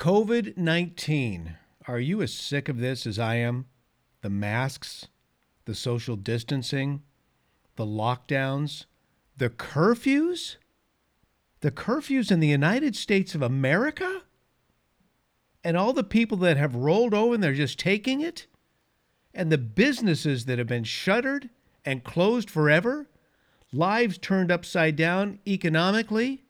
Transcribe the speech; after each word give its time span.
COVID 0.00 0.56
19. 0.56 1.58
Are 1.86 2.00
you 2.00 2.22
as 2.22 2.32
sick 2.32 2.70
of 2.70 2.78
this 2.78 3.06
as 3.06 3.18
I 3.18 3.34
am? 3.34 3.66
The 4.22 4.30
masks, 4.30 5.08
the 5.66 5.74
social 5.74 6.16
distancing, 6.16 7.02
the 7.76 7.84
lockdowns, 7.84 8.86
the 9.36 9.50
curfews? 9.50 10.56
The 11.60 11.70
curfews 11.70 12.32
in 12.32 12.40
the 12.40 12.48
United 12.48 12.96
States 12.96 13.34
of 13.34 13.42
America? 13.42 14.22
And 15.62 15.76
all 15.76 15.92
the 15.92 16.02
people 16.02 16.38
that 16.38 16.56
have 16.56 16.74
rolled 16.74 17.12
over 17.12 17.34
and 17.34 17.42
they're 17.42 17.52
just 17.52 17.78
taking 17.78 18.22
it? 18.22 18.46
And 19.34 19.52
the 19.52 19.58
businesses 19.58 20.46
that 20.46 20.56
have 20.56 20.66
been 20.66 20.84
shuttered 20.84 21.50
and 21.84 22.02
closed 22.02 22.48
forever? 22.48 23.10
Lives 23.70 24.16
turned 24.16 24.50
upside 24.50 24.96
down 24.96 25.40
economically? 25.46 26.44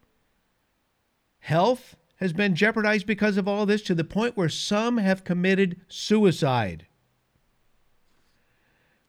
Health? 1.41 1.97
Has 2.21 2.33
been 2.35 2.55
jeopardized 2.55 3.07
because 3.07 3.39
of 3.39 3.49
all 3.49 3.65
this 3.65 3.81
to 3.83 3.95
the 3.95 4.05
point 4.05 4.37
where 4.37 4.49
some 4.49 4.99
have 4.99 5.25
committed 5.25 5.81
suicide. 5.89 6.87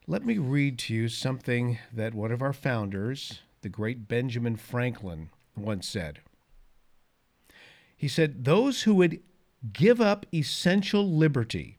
Let 0.06 0.24
me 0.24 0.38
read 0.38 0.78
to 0.80 0.94
you 0.94 1.08
something 1.08 1.78
that 1.92 2.14
one 2.14 2.32
of 2.32 2.42
our 2.42 2.54
founders, 2.54 3.40
the 3.60 3.68
great 3.68 4.08
Benjamin 4.08 4.56
Franklin, 4.56 5.28
once 5.54 5.86
said. 5.86 6.20
He 7.96 8.08
said, 8.08 8.44
Those 8.44 8.82
who 8.82 8.94
would 8.94 9.20
give 9.72 10.00
up 10.00 10.26
essential 10.34 11.08
liberty 11.08 11.78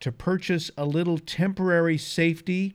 to 0.00 0.10
purchase 0.10 0.70
a 0.76 0.84
little 0.84 1.18
temporary 1.18 1.98
safety 1.98 2.74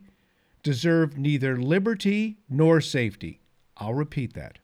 deserve 0.62 1.18
neither 1.18 1.56
liberty 1.56 2.38
nor 2.48 2.80
safety. 2.80 3.40
I'll 3.76 3.94
repeat 3.94 4.34
that. 4.34 4.58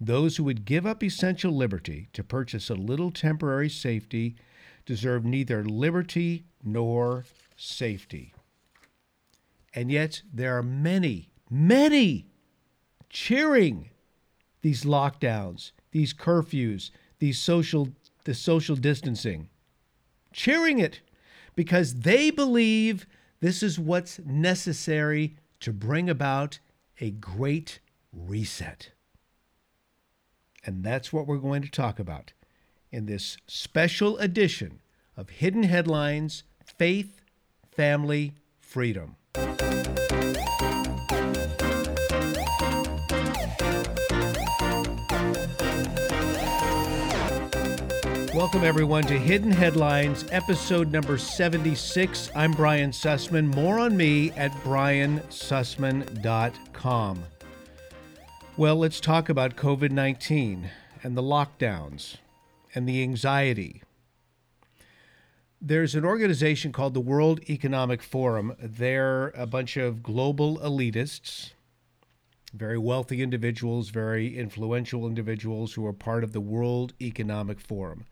Those 0.00 0.36
who 0.36 0.44
would 0.44 0.64
give 0.64 0.84
up 0.84 1.02
essential 1.02 1.52
liberty 1.52 2.08
to 2.12 2.22
purchase 2.22 2.68
a 2.68 2.74
little 2.74 3.10
temporary 3.10 3.70
safety 3.70 4.36
deserve 4.84 5.24
neither 5.24 5.64
liberty 5.64 6.44
nor 6.62 7.24
safety. 7.56 8.34
And 9.74 9.90
yet, 9.90 10.22
there 10.32 10.56
are 10.56 10.62
many, 10.62 11.30
many 11.50 12.26
cheering 13.10 13.90
these 14.62 14.84
lockdowns, 14.84 15.72
these 15.92 16.12
curfews, 16.12 16.90
these 17.18 17.38
social, 17.38 17.88
the 18.24 18.34
social 18.34 18.76
distancing, 18.76 19.48
cheering 20.32 20.78
it 20.78 21.00
because 21.54 22.00
they 22.00 22.30
believe 22.30 23.06
this 23.40 23.62
is 23.62 23.78
what's 23.78 24.18
necessary 24.24 25.36
to 25.60 25.72
bring 25.72 26.08
about 26.08 26.58
a 27.00 27.10
great 27.10 27.80
reset. 28.12 28.90
And 30.66 30.82
that's 30.82 31.12
what 31.12 31.28
we're 31.28 31.38
going 31.38 31.62
to 31.62 31.70
talk 31.70 32.00
about 32.00 32.32
in 32.90 33.06
this 33.06 33.36
special 33.46 34.18
edition 34.18 34.80
of 35.16 35.30
Hidden 35.30 35.62
Headlines 35.62 36.42
Faith, 36.64 37.20
Family, 37.70 38.34
Freedom. 38.58 39.14
Welcome, 48.34 48.64
everyone, 48.64 49.04
to 49.04 49.16
Hidden 49.16 49.52
Headlines, 49.52 50.24
episode 50.32 50.90
number 50.90 51.16
76. 51.16 52.32
I'm 52.34 52.50
Brian 52.50 52.90
Sussman. 52.90 53.54
More 53.54 53.78
on 53.78 53.96
me 53.96 54.32
at 54.32 54.50
briansussman.com. 54.62 57.24
Well, 58.58 58.76
let's 58.76 59.00
talk 59.00 59.28
about 59.28 59.54
COVID 59.56 59.90
19 59.90 60.70
and 61.02 61.14
the 61.14 61.22
lockdowns 61.22 62.16
and 62.74 62.88
the 62.88 63.02
anxiety. 63.02 63.82
There's 65.60 65.94
an 65.94 66.06
organization 66.06 66.72
called 66.72 66.94
the 66.94 67.00
World 67.00 67.40
Economic 67.50 68.02
Forum. 68.02 68.56
They're 68.58 69.28
a 69.36 69.44
bunch 69.44 69.76
of 69.76 70.02
global 70.02 70.56
elitists, 70.60 71.50
very 72.54 72.78
wealthy 72.78 73.20
individuals, 73.20 73.90
very 73.90 74.38
influential 74.38 75.06
individuals 75.06 75.74
who 75.74 75.84
are 75.86 75.92
part 75.92 76.24
of 76.24 76.32
the 76.32 76.40
World 76.40 76.94
Economic 76.98 77.60
Forum. 77.60 78.06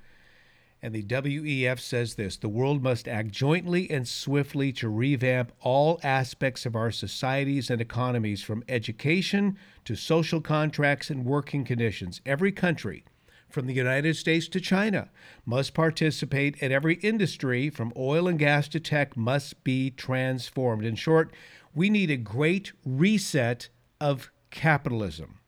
And 0.84 0.94
the 0.94 1.02
WEF 1.02 1.80
says 1.80 2.16
this 2.16 2.36
the 2.36 2.46
world 2.50 2.82
must 2.82 3.08
act 3.08 3.30
jointly 3.30 3.90
and 3.90 4.06
swiftly 4.06 4.70
to 4.74 4.90
revamp 4.90 5.50
all 5.62 5.98
aspects 6.02 6.66
of 6.66 6.76
our 6.76 6.90
societies 6.90 7.70
and 7.70 7.80
economies, 7.80 8.42
from 8.42 8.62
education 8.68 9.56
to 9.86 9.96
social 9.96 10.42
contracts 10.42 11.08
and 11.08 11.24
working 11.24 11.64
conditions. 11.64 12.20
Every 12.26 12.52
country, 12.52 13.06
from 13.48 13.66
the 13.66 13.72
United 13.72 14.14
States 14.16 14.46
to 14.48 14.60
China, 14.60 15.08
must 15.46 15.72
participate, 15.72 16.58
and 16.60 16.70
every 16.70 16.96
industry, 16.96 17.70
from 17.70 17.94
oil 17.96 18.28
and 18.28 18.38
gas 18.38 18.68
to 18.68 18.78
tech, 18.78 19.16
must 19.16 19.64
be 19.64 19.90
transformed. 19.90 20.84
In 20.84 20.96
short, 20.96 21.32
we 21.74 21.88
need 21.88 22.10
a 22.10 22.18
great 22.18 22.72
reset 22.84 23.70
of 24.02 24.30
capitalism. 24.50 25.40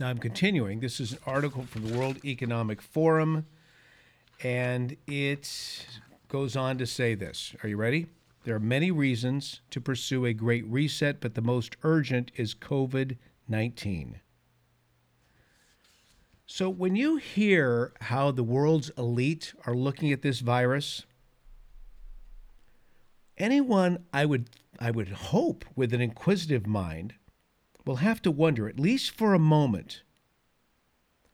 Now 0.00 0.08
I'm 0.08 0.16
continuing. 0.16 0.80
This 0.80 0.98
is 0.98 1.12
an 1.12 1.18
article 1.26 1.64
from 1.64 1.86
the 1.86 1.98
World 1.98 2.24
Economic 2.24 2.80
Forum, 2.80 3.44
and 4.42 4.96
it 5.06 5.84
goes 6.26 6.56
on 6.56 6.78
to 6.78 6.86
say 6.86 7.14
this. 7.14 7.54
Are 7.62 7.68
you 7.68 7.76
ready? 7.76 8.06
There 8.44 8.56
are 8.56 8.60
many 8.60 8.90
reasons 8.90 9.60
to 9.68 9.78
pursue 9.78 10.24
a 10.24 10.32
great 10.32 10.66
reset, 10.66 11.20
but 11.20 11.34
the 11.34 11.42
most 11.42 11.76
urgent 11.82 12.30
is 12.36 12.54
COVID 12.54 13.18
19. 13.46 14.20
So, 16.46 16.70
when 16.70 16.96
you 16.96 17.16
hear 17.16 17.92
how 18.00 18.30
the 18.30 18.42
world's 18.42 18.88
elite 18.96 19.52
are 19.66 19.76
looking 19.76 20.12
at 20.12 20.22
this 20.22 20.40
virus, 20.40 21.04
anyone 23.36 24.06
I 24.14 24.24
would, 24.24 24.48
I 24.78 24.92
would 24.92 25.08
hope 25.08 25.66
with 25.76 25.92
an 25.92 26.00
inquisitive 26.00 26.66
mind 26.66 27.12
will 27.90 27.96
have 27.96 28.22
to 28.22 28.30
wonder, 28.30 28.68
at 28.68 28.78
least 28.78 29.10
for 29.10 29.34
a 29.34 29.38
moment, 29.40 30.02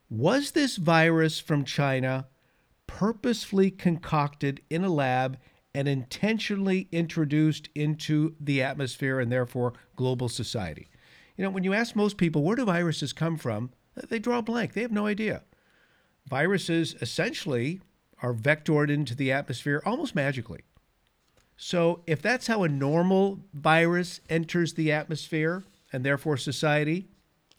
was 0.08 0.52
this 0.52 0.76
virus 0.76 1.38
from 1.38 1.66
China 1.66 2.28
purposefully 2.86 3.70
concocted 3.70 4.62
in 4.70 4.82
a 4.82 4.88
lab 4.88 5.36
and 5.74 5.86
intentionally 5.86 6.88
introduced 6.90 7.68
into 7.74 8.34
the 8.40 8.62
atmosphere 8.62 9.20
and 9.20 9.30
therefore 9.30 9.74
global 9.96 10.30
society? 10.30 10.88
You 11.36 11.44
know, 11.44 11.50
when 11.50 11.62
you 11.62 11.74
ask 11.74 11.94
most 11.94 12.16
people, 12.16 12.42
where 12.42 12.56
do 12.56 12.64
viruses 12.64 13.12
come 13.12 13.36
from? 13.36 13.70
They 14.08 14.18
draw 14.18 14.38
a 14.38 14.42
blank. 14.42 14.72
They 14.72 14.80
have 14.80 14.90
no 14.90 15.04
idea. 15.04 15.42
Viruses 16.26 16.94
essentially 17.02 17.82
are 18.22 18.32
vectored 18.32 18.88
into 18.88 19.14
the 19.14 19.30
atmosphere 19.30 19.82
almost 19.84 20.14
magically. 20.14 20.60
So, 21.58 22.02
if 22.06 22.22
that's 22.22 22.46
how 22.46 22.62
a 22.62 22.68
normal 22.68 23.40
virus 23.52 24.22
enters 24.30 24.72
the 24.72 24.90
atmosphere, 24.90 25.62
and 25.92 26.04
therefore 26.04 26.36
society, 26.36 27.08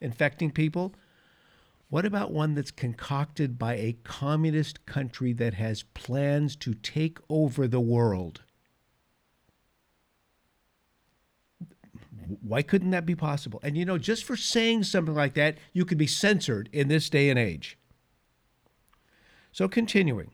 infecting 0.02 0.52
people? 0.52 0.94
What 1.90 2.06
about 2.06 2.32
one 2.32 2.54
that's 2.54 2.72
concocted 2.72 3.58
by 3.58 3.76
a 3.76 3.98
communist 4.04 4.86
country 4.86 5.32
that 5.34 5.54
has 5.54 5.84
plans 5.84 6.56
to 6.58 6.74
take 6.74 7.18
over 7.30 7.68
the 7.68 7.80
world? 7.80 8.42
Why 12.42 12.62
couldn't 12.62 12.92
that 12.92 13.06
be 13.06 13.16
possible? 13.16 13.62
And 13.64 13.78
you 13.78 13.86
know, 13.86 13.98
just 13.98 14.26
for 14.26 14.36
saying 14.36 14.84
something 14.84 15.16
like 15.16 15.34
that, 15.36 15.58
you 15.72 15.86
could 15.86 15.98
be 15.98 16.08
censored 16.08 16.70
in 16.74 16.90
this 16.90 17.10
day 17.10 17.30
and 17.30 17.40
age. 17.40 17.78
So, 19.54 19.70
continuing. 19.70 20.32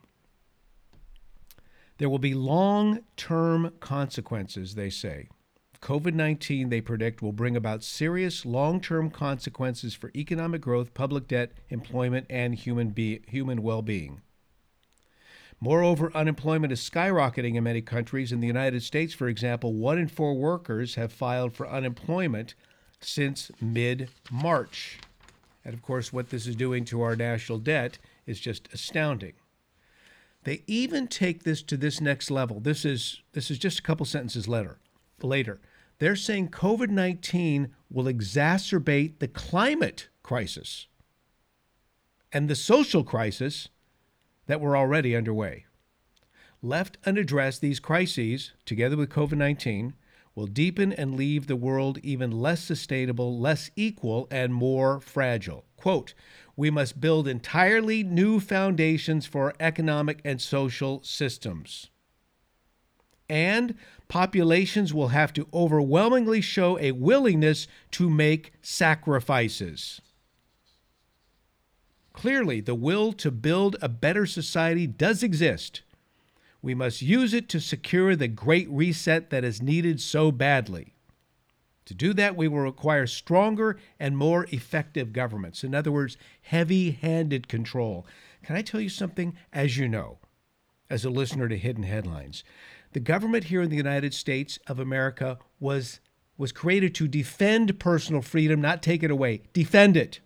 There 1.99 2.09
will 2.09 2.19
be 2.19 2.33
long 2.33 3.03
term 3.15 3.71
consequences, 3.79 4.73
they 4.73 4.89
say, 4.89 5.29
COVID 5.83 6.13
19, 6.13 6.69
they 6.69 6.79
predict, 6.79 7.21
will 7.21 7.33
bring 7.33 7.57
about 7.57 7.83
serious 7.83 8.45
long 8.45 8.79
term 8.79 9.09
consequences 9.09 9.93
for 9.93 10.11
economic 10.15 10.61
growth, 10.61 10.93
public 10.93 11.27
debt, 11.27 11.51
employment, 11.67 12.25
and 12.29 12.55
human, 12.55 12.91
be- 12.91 13.21
human 13.27 13.61
well 13.61 13.81
being. 13.81 14.21
Moreover, 15.59 16.09
unemployment 16.15 16.71
is 16.71 16.79
skyrocketing 16.79 17.55
in 17.55 17.65
many 17.65 17.81
countries. 17.81 18.31
In 18.31 18.39
the 18.39 18.47
United 18.47 18.81
States, 18.81 19.13
for 19.13 19.27
example, 19.27 19.73
one 19.73 19.97
in 19.97 20.07
four 20.07 20.35
workers 20.35 20.95
have 20.95 21.11
filed 21.11 21.53
for 21.53 21.67
unemployment 21.67 22.55
since 23.01 23.51
mid 23.59 24.07
March. 24.31 24.99
And 25.65 25.73
of 25.73 25.81
course, 25.81 26.13
what 26.13 26.29
this 26.29 26.47
is 26.47 26.55
doing 26.55 26.85
to 26.85 27.01
our 27.01 27.17
national 27.17 27.59
debt 27.59 27.97
is 28.25 28.39
just 28.39 28.69
astounding. 28.73 29.33
They 30.45 30.63
even 30.65 31.07
take 31.07 31.43
this 31.43 31.61
to 31.63 31.75
this 31.75 31.99
next 31.99 32.31
level. 32.31 32.61
This 32.61 32.85
is 32.85 33.21
this 33.33 33.51
is 33.51 33.57
just 33.57 33.79
a 33.79 33.83
couple 33.83 34.05
sentences 34.05 34.47
later. 34.47 34.77
Later, 35.21 35.59
they're 36.03 36.17
saying 36.17 36.49
COVID 36.49 36.89
19 36.89 37.69
will 37.89 38.05
exacerbate 38.13 39.19
the 39.19 39.27
climate 39.29 40.09
crisis 40.21 40.87
and 42.29 42.49
the 42.49 42.57
social 42.57 43.05
crisis 43.05 43.69
that 44.47 44.59
were 44.59 44.75
already 44.75 45.15
underway. 45.15 45.65
Left 46.61 46.97
unaddressed, 47.05 47.61
these 47.61 47.79
crises, 47.79 48.51
together 48.65 48.97
with 48.97 49.11
COVID 49.11 49.37
19, 49.37 49.93
will 50.35 50.45
deepen 50.45 50.91
and 50.91 51.15
leave 51.15 51.47
the 51.47 51.55
world 51.55 51.99
even 52.03 52.31
less 52.31 52.61
sustainable, 52.61 53.39
less 53.39 53.71
equal, 53.77 54.27
and 54.29 54.53
more 54.53 54.99
fragile. 54.99 55.63
Quote, 55.77 56.13
we 56.57 56.69
must 56.69 56.99
build 56.99 57.29
entirely 57.29 58.03
new 58.03 58.41
foundations 58.41 59.25
for 59.25 59.53
economic 59.57 60.19
and 60.25 60.41
social 60.41 61.01
systems. 61.01 61.91
And 63.33 63.73
populations 64.09 64.93
will 64.93 65.07
have 65.07 65.33
to 65.33 65.47
overwhelmingly 65.51 66.39
show 66.39 66.77
a 66.77 66.91
willingness 66.91 67.67
to 67.89 68.07
make 68.07 68.53
sacrifices. 68.61 69.99
Clearly, 72.13 72.61
the 72.61 72.75
will 72.75 73.11
to 73.13 73.31
build 73.31 73.75
a 73.81 73.89
better 73.89 74.27
society 74.27 74.85
does 74.85 75.23
exist. 75.23 75.81
We 76.61 76.75
must 76.75 77.01
use 77.01 77.33
it 77.33 77.49
to 77.49 77.59
secure 77.59 78.15
the 78.15 78.27
great 78.27 78.69
reset 78.69 79.31
that 79.31 79.43
is 79.43 79.63
needed 79.63 79.99
so 79.99 80.31
badly. 80.31 80.93
To 81.85 81.95
do 81.95 82.13
that, 82.13 82.35
we 82.35 82.47
will 82.47 82.59
require 82.59 83.07
stronger 83.07 83.79
and 83.99 84.15
more 84.15 84.45
effective 84.51 85.11
governments. 85.11 85.63
In 85.63 85.73
other 85.73 85.91
words, 85.91 86.17
heavy 86.43 86.91
handed 86.91 87.47
control. 87.47 88.05
Can 88.43 88.55
I 88.55 88.61
tell 88.61 88.79
you 88.79 88.89
something? 88.89 89.35
As 89.51 89.75
you 89.75 89.89
know, 89.89 90.19
as 90.87 91.03
a 91.03 91.09
listener 91.09 91.49
to 91.49 91.57
Hidden 91.57 91.83
Headlines, 91.83 92.43
the 92.93 92.99
government 92.99 93.45
here 93.45 93.61
in 93.61 93.69
the 93.69 93.75
United 93.75 94.13
States 94.13 94.59
of 94.67 94.79
America 94.79 95.37
was, 95.59 95.99
was 96.37 96.51
created 96.51 96.93
to 96.95 97.07
defend 97.07 97.79
personal 97.79 98.21
freedom, 98.21 98.61
not 98.61 98.83
take 98.83 99.03
it 99.03 99.11
away. 99.11 99.43
Defend 99.53 99.97
it. 99.97 100.19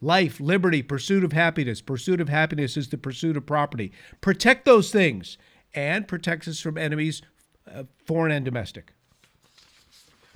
Life, 0.00 0.40
liberty, 0.40 0.82
pursuit 0.82 1.24
of 1.24 1.32
happiness. 1.32 1.80
Pursuit 1.80 2.20
of 2.20 2.28
happiness 2.28 2.76
is 2.76 2.88
the 2.88 2.98
pursuit 2.98 3.36
of 3.36 3.46
property. 3.46 3.92
Protect 4.20 4.64
those 4.64 4.90
things 4.90 5.38
and 5.74 6.06
protects 6.06 6.48
us 6.48 6.60
from 6.60 6.78
enemies, 6.78 7.22
uh, 7.72 7.84
foreign 8.04 8.32
and 8.32 8.44
domestic. 8.44 8.92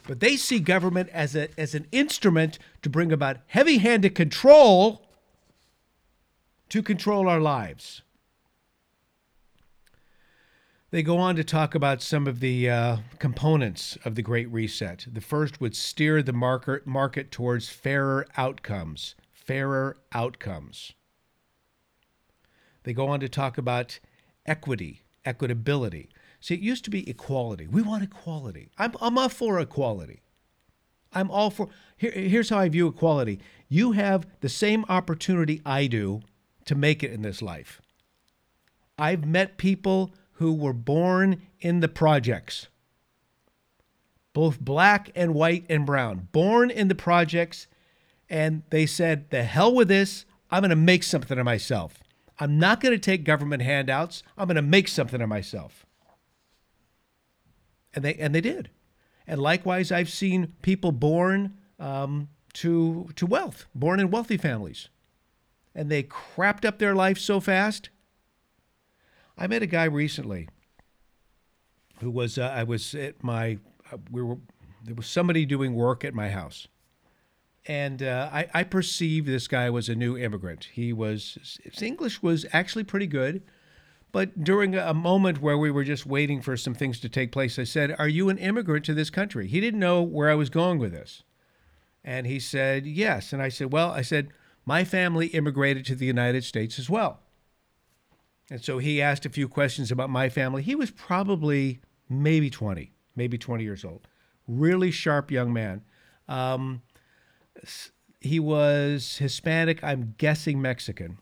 But 0.07 0.21
they 0.21 0.37
see 0.37 0.59
government 0.59 1.09
as, 1.11 1.37
a, 1.37 1.49
as 1.59 1.75
an 1.75 1.87
instrument 1.93 2.59
to 2.83 2.91
bring 2.91 3.13
about 3.13 3.39
heavy 3.47 3.79
handed 3.79 4.15
control 4.15 5.07
to 6.71 6.83
control 6.83 7.29
our 7.29 7.41
lives. 7.41 8.03
They 10.93 11.03
go 11.03 11.17
on 11.17 11.37
to 11.37 11.45
talk 11.45 11.75
about 11.75 12.03
some 12.03 12.27
of 12.27 12.41
the 12.41 12.69
uh, 12.69 12.97
components 13.19 13.97
of 14.05 14.15
the 14.15 14.21
Great 14.21 14.53
Reset. 14.53 15.07
The 15.11 15.23
first 15.23 15.59
would 15.59 15.75
steer 15.75 16.23
the 16.23 16.35
market, 16.35 16.87
market 16.87 17.31
towards 17.31 17.71
fairer 17.71 18.27
outcomes. 18.37 19.15
Fairer 19.33 19.97
outcomes. 20.13 20.93
They 22.83 22.93
go 22.93 23.09
on 23.09 23.21
to 23.21 23.29
talk 23.31 23.57
about 23.57 24.01
equity, 24.45 25.01
equitability. 25.25 26.09
See, 26.41 26.57
it 26.57 26.61
used 26.61 26.85
to 26.85 26.91
be 26.91 27.09
equality. 27.09 27.67
We 27.67 27.81
want 27.81 28.05
equality. 28.05 28.69
I'm, 28.77 28.93
I'm 29.01 29.17
all 29.17 29.31
for 29.31 29.59
equality. 29.59 30.21
I'm 31.11 31.31
all 31.31 31.49
for. 31.49 31.71
Here, 31.97 32.11
here's 32.11 32.51
how 32.51 32.59
I 32.59 32.69
view 32.69 32.87
equality 32.87 33.41
you 33.67 33.93
have 33.93 34.27
the 34.41 34.51
same 34.51 34.85
opportunity 34.91 35.63
I 35.65 35.87
do 35.87 36.21
to 36.67 36.75
make 36.75 37.03
it 37.03 37.13
in 37.13 37.23
this 37.23 37.41
life. 37.41 37.81
I've 38.99 39.25
met 39.25 39.57
people 39.57 40.13
who 40.43 40.53
were 40.53 40.73
born 40.73 41.41
in 41.61 41.81
the 41.81 41.89
projects, 41.89 42.69
both 44.33 44.61
black 44.61 45.11
and 45.15 45.35
white 45.35 45.65
and 45.71 45.87
brown, 45.87 46.29
born 46.33 46.71
in 46.71 46.89
the 46.89 46.95
projects, 46.95 47.67
and 48.29 48.63
they 48.71 48.87
said, 48.87 49.31
The 49.31 49.45
hell 49.45 49.75
with 49.75 49.89
this. 49.89 50.27
I'm 50.51 50.61
going 50.61 50.71
to 50.71 50.77
make 50.77 51.03
something 51.03 51.39
of 51.39 51.45
myself. 51.47 52.03
I'm 52.39 52.59
not 52.59 52.81
going 52.81 52.93
to 52.93 52.99
take 52.99 53.25
government 53.25 53.63
handouts. 53.63 54.23
I'm 54.37 54.49
going 54.49 54.57
to 54.57 54.63
make 54.63 54.89
something 54.89 55.23
of 55.23 55.29
myself 55.29 55.87
and 57.95 58.05
they 58.05 58.15
and 58.15 58.35
they 58.35 58.41
did. 58.41 58.71
And 59.27 59.41
likewise, 59.41 59.93
I've 59.93 60.11
seen 60.11 60.55
people 60.63 60.93
born 60.93 61.59
um, 61.79 62.29
to 62.55 63.11
to 63.17 63.27
wealth, 63.27 63.67
born 63.75 64.01
in 64.01 64.11
wealthy 64.11 64.37
families, 64.37 64.89
and 65.75 65.91
they 65.91 66.03
crapped 66.03 66.65
up 66.65 66.79
their 66.79 66.95
life 66.95 67.19
so 67.19 67.41
fast. 67.41 67.91
I 69.37 69.47
met 69.47 69.63
a 69.63 69.67
guy 69.67 69.85
recently 69.85 70.49
who 72.01 72.11
was 72.11 72.39
uh, 72.39 72.53
I 72.55 72.65
was 72.65 72.95
at 72.95 73.23
my 73.23 73.59
uh, 73.93 73.99
we 74.11 74.23
were 74.23 74.39
there 74.85 74.95
was 74.95 75.07
somebody 75.07 75.47
doing 75.47 75.75
work 75.75 76.05
at 76.05 76.15
my 76.15 76.31
house, 76.31 76.67
and 77.67 78.03
uh, 78.03 78.29
I, 78.33 78.49
I 78.53 78.65
perceived 78.65 79.29
this 79.29 79.47
guy 79.47 79.71
was 79.71 79.89
a 79.89 79.95
new 79.95 80.17
immigrant. 80.17 80.69
He 80.73 80.93
was 80.93 81.59
his 81.63 81.83
English 81.83 82.23
was 82.23 82.47
actually 82.53 82.85
pretty 82.85 83.07
good 83.07 83.43
but 84.13 84.45
during 84.45 84.77
a 84.77 84.93
moment 84.93 85.41
where 85.41 85.57
we 85.57 85.71
were 85.71 85.85
just 85.85 86.05
waiting 86.05 86.43
for 86.43 86.55
some 86.57 86.75
things 86.75 87.01
to 87.01 87.09
take 87.09 87.33
place, 87.33 87.59
I 87.59 87.65
said, 87.65 87.97
Are 87.99 88.09
you 88.09 88.29
an 88.29 88.37
immigrant 88.37 88.85
to 88.85 88.95
this 88.95 89.09
country? 89.09 89.49
He 89.49 89.59
didn't 89.59 89.81
know 89.81 90.03
where 90.03 90.29
I 90.29 90.35
was 90.35 90.51
going 90.51 90.79
with 90.79 90.93
this. 90.93 91.23
And 92.05 92.27
he 92.27 92.39
said, 92.39 92.87
Yes. 92.87 93.33
And 93.33 93.41
I 93.41 93.49
said, 93.49 93.73
Well, 93.73 93.91
I 93.91 94.03
said, 94.03 94.29
My 94.67 94.85
family 94.85 95.29
immigrated 95.29 95.87
to 95.87 95.95
the 95.95 96.05
United 96.05 96.45
States 96.45 96.79
as 96.79 96.91
well. 96.91 97.21
And 98.51 98.63
so 98.63 98.79
he 98.79 99.01
asked 99.01 99.25
a 99.25 99.31
few 99.31 99.49
questions 99.49 99.91
about 99.91 100.11
my 100.11 100.29
family. 100.29 100.63
He 100.63 100.75
was 100.75 100.91
probably 100.91 101.81
maybe 102.09 102.51
20, 102.51 102.93
maybe 103.17 103.39
20 103.39 103.65
years 103.65 103.85
old. 103.85 104.07
Really 104.47 104.91
sharp 104.91 105.31
young 105.31 105.53
man. 105.53 105.83
Um, 106.29 106.83
he 108.21 108.39
was 108.41 109.19
Hispanic, 109.19 109.83
I'm 109.83 110.15
guessing 110.19 110.61
Mexican. 110.61 111.19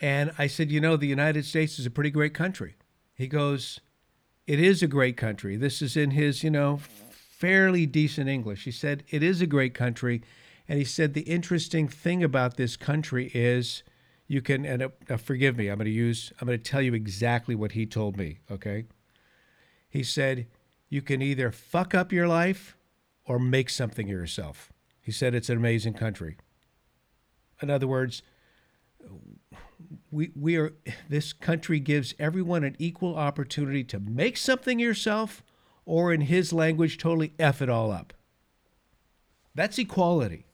And 0.00 0.32
I 0.38 0.46
said, 0.46 0.70
You 0.70 0.80
know, 0.80 0.96
the 0.96 1.06
United 1.06 1.44
States 1.44 1.78
is 1.78 1.86
a 1.86 1.90
pretty 1.90 2.10
great 2.10 2.34
country. 2.34 2.76
He 3.14 3.26
goes, 3.26 3.80
It 4.46 4.60
is 4.60 4.82
a 4.82 4.88
great 4.88 5.16
country. 5.16 5.56
This 5.56 5.80
is 5.80 5.96
in 5.96 6.10
his, 6.12 6.42
you 6.42 6.50
know, 6.50 6.78
fairly 7.10 7.86
decent 7.86 8.28
English. 8.28 8.64
He 8.64 8.70
said, 8.70 9.04
It 9.08 9.22
is 9.22 9.40
a 9.40 9.46
great 9.46 9.74
country. 9.74 10.22
And 10.68 10.78
he 10.78 10.84
said, 10.84 11.14
The 11.14 11.22
interesting 11.22 11.88
thing 11.88 12.22
about 12.22 12.56
this 12.56 12.76
country 12.76 13.30
is 13.34 13.82
you 14.26 14.40
can, 14.40 14.64
and 14.64 14.90
forgive 15.20 15.56
me, 15.56 15.68
I'm 15.68 15.78
going 15.78 15.86
to 15.86 15.90
use, 15.90 16.32
I'm 16.40 16.46
going 16.46 16.58
to 16.58 16.70
tell 16.70 16.82
you 16.82 16.94
exactly 16.94 17.54
what 17.54 17.72
he 17.72 17.86
told 17.86 18.16
me, 18.16 18.38
okay? 18.50 18.86
He 19.88 20.02
said, 20.02 20.46
You 20.88 21.02
can 21.02 21.20
either 21.22 21.50
fuck 21.50 21.94
up 21.94 22.12
your 22.12 22.26
life 22.26 22.76
or 23.26 23.38
make 23.38 23.70
something 23.70 24.06
of 24.06 24.10
yourself. 24.10 24.72
He 25.00 25.12
said, 25.12 25.34
It's 25.34 25.48
an 25.48 25.58
amazing 25.58 25.94
country. 25.94 26.36
In 27.62 27.70
other 27.70 27.86
words, 27.86 28.22
we, 30.10 30.30
we 30.34 30.56
are 30.56 30.72
this 31.08 31.32
country 31.32 31.80
gives 31.80 32.14
everyone 32.18 32.64
an 32.64 32.76
equal 32.78 33.16
opportunity 33.16 33.84
to 33.84 33.98
make 33.98 34.36
something 34.36 34.78
yourself 34.78 35.42
or 35.84 36.12
in 36.12 36.22
his 36.22 36.52
language 36.52 36.98
totally 36.98 37.32
f 37.38 37.60
it 37.60 37.68
all 37.68 37.90
up 37.90 38.12
that's 39.54 39.78
equality 39.78 40.46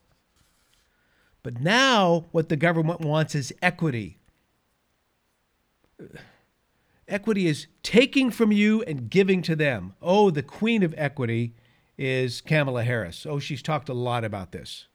but 1.42 1.60
now 1.60 2.26
what 2.32 2.48
the 2.48 2.56
government 2.56 3.00
wants 3.00 3.34
is 3.34 3.52
equity 3.62 4.18
equity 7.08 7.46
is 7.46 7.66
taking 7.82 8.30
from 8.30 8.52
you 8.52 8.82
and 8.82 9.10
giving 9.10 9.42
to 9.42 9.54
them 9.54 9.94
oh 10.00 10.30
the 10.30 10.42
queen 10.42 10.82
of 10.82 10.94
equity 10.96 11.54
is 11.98 12.40
kamala 12.40 12.84
harris 12.84 13.26
oh 13.26 13.38
she's 13.38 13.62
talked 13.62 13.88
a 13.88 13.94
lot 13.94 14.24
about 14.24 14.52
this 14.52 14.86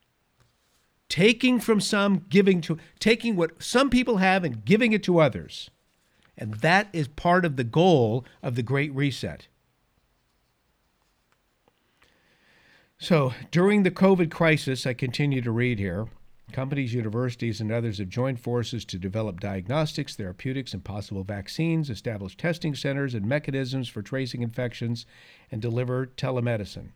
taking 1.10 1.60
from 1.60 1.80
some, 1.80 2.26
giving 2.30 2.62
to, 2.62 2.78
taking 3.00 3.36
what 3.36 3.62
some 3.62 3.90
people 3.90 4.18
have 4.18 4.44
and 4.44 4.66
giving 4.66 4.92
it 4.92 5.04
to 5.04 5.20
others. 5.20 5.70
And 6.38 6.56
that 6.56 6.90
is 6.92 7.08
part 7.08 7.46
of 7.46 7.56
the 7.56 7.64
goal 7.64 8.26
of 8.44 8.56
the 8.56 8.64
Great 8.64 8.94
Reset. 8.94 9.48
So 12.98 13.34
during 13.52 13.84
the 13.84 13.92
COVID 13.92 14.32
crisis, 14.32 14.86
I 14.86 14.94
continue 14.94 15.42
to 15.42 15.52
read 15.52 15.80
here. 15.80 16.08
Companies, 16.52 16.94
universities, 16.94 17.60
and 17.60 17.72
others 17.72 17.98
have 17.98 18.10
joined 18.10 18.40
forces 18.40 18.86
to 18.86 19.00
develop 19.00 19.40
diagnostics, 19.40 20.16
therapeutics, 20.16 20.74
and 20.74 20.84
possible 20.84 21.24
vaccines, 21.24 21.90
establish 21.90 22.38
testing 22.38 22.76
centers 22.76 23.14
and 23.14 23.26
mechanisms 23.26 23.90
for 23.90 24.02
tracing 24.02 24.42
infections, 24.42 25.06
and 25.52 25.62
deliver 25.62 26.06
telemedicine. 26.06 26.90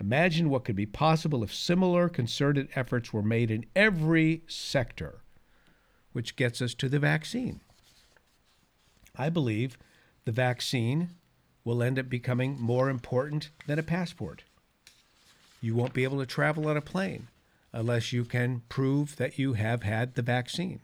Imagine 0.00 0.50
what 0.50 0.64
could 0.64 0.76
be 0.76 0.86
possible 0.86 1.44
if 1.44 1.54
similar 1.54 2.08
concerted 2.08 2.68
efforts 2.74 3.12
were 3.12 3.22
made 3.22 3.50
in 3.50 3.66
every 3.76 4.42
sector, 4.48 5.20
which 6.12 6.36
gets 6.36 6.60
us 6.60 6.74
to 6.74 6.88
the 6.88 6.98
vaccine. 6.98 7.60
I 9.16 9.28
believe 9.28 9.78
the 10.24 10.32
vaccine 10.32 11.10
will 11.64 11.82
end 11.82 11.98
up 11.98 12.08
becoming 12.08 12.60
more 12.60 12.90
important 12.90 13.50
than 13.66 13.78
a 13.78 13.82
passport. 13.82 14.44
You 15.60 15.74
won't 15.74 15.92
be 15.92 16.04
able 16.04 16.18
to 16.18 16.26
travel 16.26 16.66
on 16.68 16.76
a 16.76 16.82
plane 16.82 17.28
unless 17.72 18.12
you 18.12 18.24
can 18.24 18.62
prove 18.68 19.16
that 19.16 19.38
you 19.38 19.54
have 19.54 19.82
had 19.82 20.14
the 20.14 20.22
vaccine. 20.22 20.80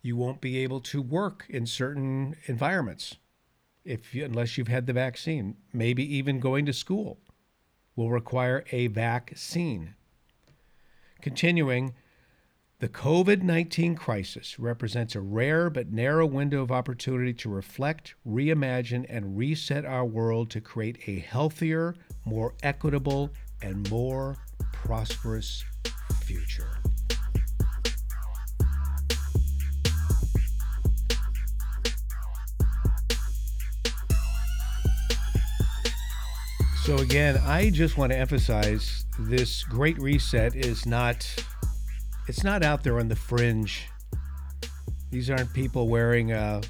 You 0.00 0.16
won't 0.16 0.40
be 0.40 0.58
able 0.58 0.80
to 0.80 1.00
work 1.00 1.46
in 1.48 1.66
certain 1.66 2.36
environments 2.46 3.16
if 3.84 4.14
you, 4.14 4.24
unless 4.24 4.56
you've 4.56 4.68
had 4.68 4.86
the 4.86 4.92
vaccine, 4.92 5.56
maybe 5.72 6.16
even 6.16 6.40
going 6.40 6.66
to 6.66 6.72
school 6.72 7.18
will 7.96 8.10
require 8.10 8.64
a 8.72 8.86
vaccine. 8.88 9.94
Continuing, 11.20 11.94
The 12.78 12.88
COVID 12.88 13.42
19 13.42 13.94
crisis 13.94 14.58
represents 14.58 15.14
a 15.14 15.20
rare 15.20 15.70
but 15.70 15.92
narrow 15.92 16.26
window 16.26 16.62
of 16.62 16.72
opportunity 16.72 17.32
to 17.34 17.48
reflect, 17.48 18.14
reimagine, 18.26 19.06
and 19.08 19.36
reset 19.36 19.84
our 19.84 20.04
world 20.04 20.50
to 20.50 20.60
create 20.60 20.98
a 21.06 21.20
healthier, 21.20 21.94
more 22.24 22.54
equitable, 22.62 23.30
and 23.60 23.88
more 23.90 24.36
prosperous 24.84 25.64
future. 26.20 26.68
So, 36.84 36.96
again, 36.96 37.40
I 37.46 37.70
just 37.70 37.96
want 37.96 38.10
to 38.10 38.18
emphasize 38.18 39.06
this 39.18 39.62
great 39.62 39.98
reset 40.00 40.56
is 40.56 40.84
not 40.84 41.24
it's 42.28 42.44
not 42.44 42.62
out 42.62 42.82
there 42.82 42.98
on 42.98 43.08
the 43.08 43.16
fringe. 43.16 43.88
These 45.10 45.30
aren't 45.30 45.52
people 45.52 45.88
wearing 45.88 46.32
uh, 46.32 46.62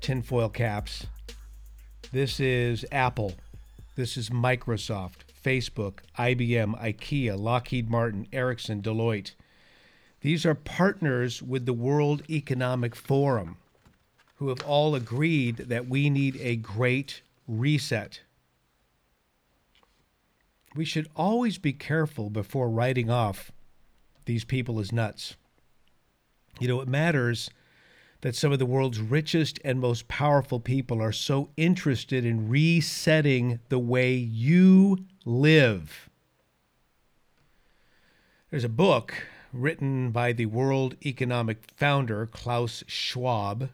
tinfoil 0.00 0.48
caps. 0.48 1.06
This 2.12 2.40
is 2.40 2.84
Apple. 2.90 3.34
This 3.96 4.16
is 4.16 4.30
Microsoft, 4.30 5.24
Facebook, 5.42 6.00
IBM, 6.18 6.80
IKEA, 6.80 7.38
Lockheed 7.38 7.90
Martin, 7.90 8.26
Ericsson, 8.32 8.82
Deloitte. 8.82 9.32
These 10.20 10.44
are 10.44 10.54
partners 10.54 11.42
with 11.42 11.66
the 11.66 11.72
World 11.72 12.22
Economic 12.28 12.96
Forum 12.96 13.56
who 14.36 14.48
have 14.48 14.62
all 14.62 14.94
agreed 14.94 15.56
that 15.56 15.88
we 15.88 16.08
need 16.08 16.36
a 16.40 16.56
great 16.56 17.22
reset. 17.48 18.20
We 20.76 20.84
should 20.84 21.08
always 21.16 21.58
be 21.58 21.72
careful 21.72 22.30
before 22.30 22.70
writing 22.70 23.10
off 23.10 23.50
these 24.26 24.44
people 24.44 24.78
as 24.78 24.92
nuts. 24.92 25.36
You 26.60 26.68
know, 26.68 26.80
it 26.80 26.88
matters 26.88 27.50
that 28.20 28.34
some 28.34 28.52
of 28.52 28.58
the 28.58 28.66
world's 28.66 29.00
richest 29.00 29.60
and 29.64 29.80
most 29.80 30.08
powerful 30.08 30.58
people 30.58 31.00
are 31.00 31.12
so 31.12 31.50
interested 31.56 32.24
in 32.24 32.48
resetting 32.48 33.60
the 33.68 33.78
way 33.78 34.14
you 34.14 34.98
live. 35.24 36.08
There's 38.50 38.64
a 38.64 38.68
book 38.68 39.14
written 39.52 40.10
by 40.10 40.32
the 40.32 40.46
World 40.46 40.96
Economic 41.04 41.70
founder, 41.76 42.26
Klaus 42.26 42.82
Schwab, 42.86 43.70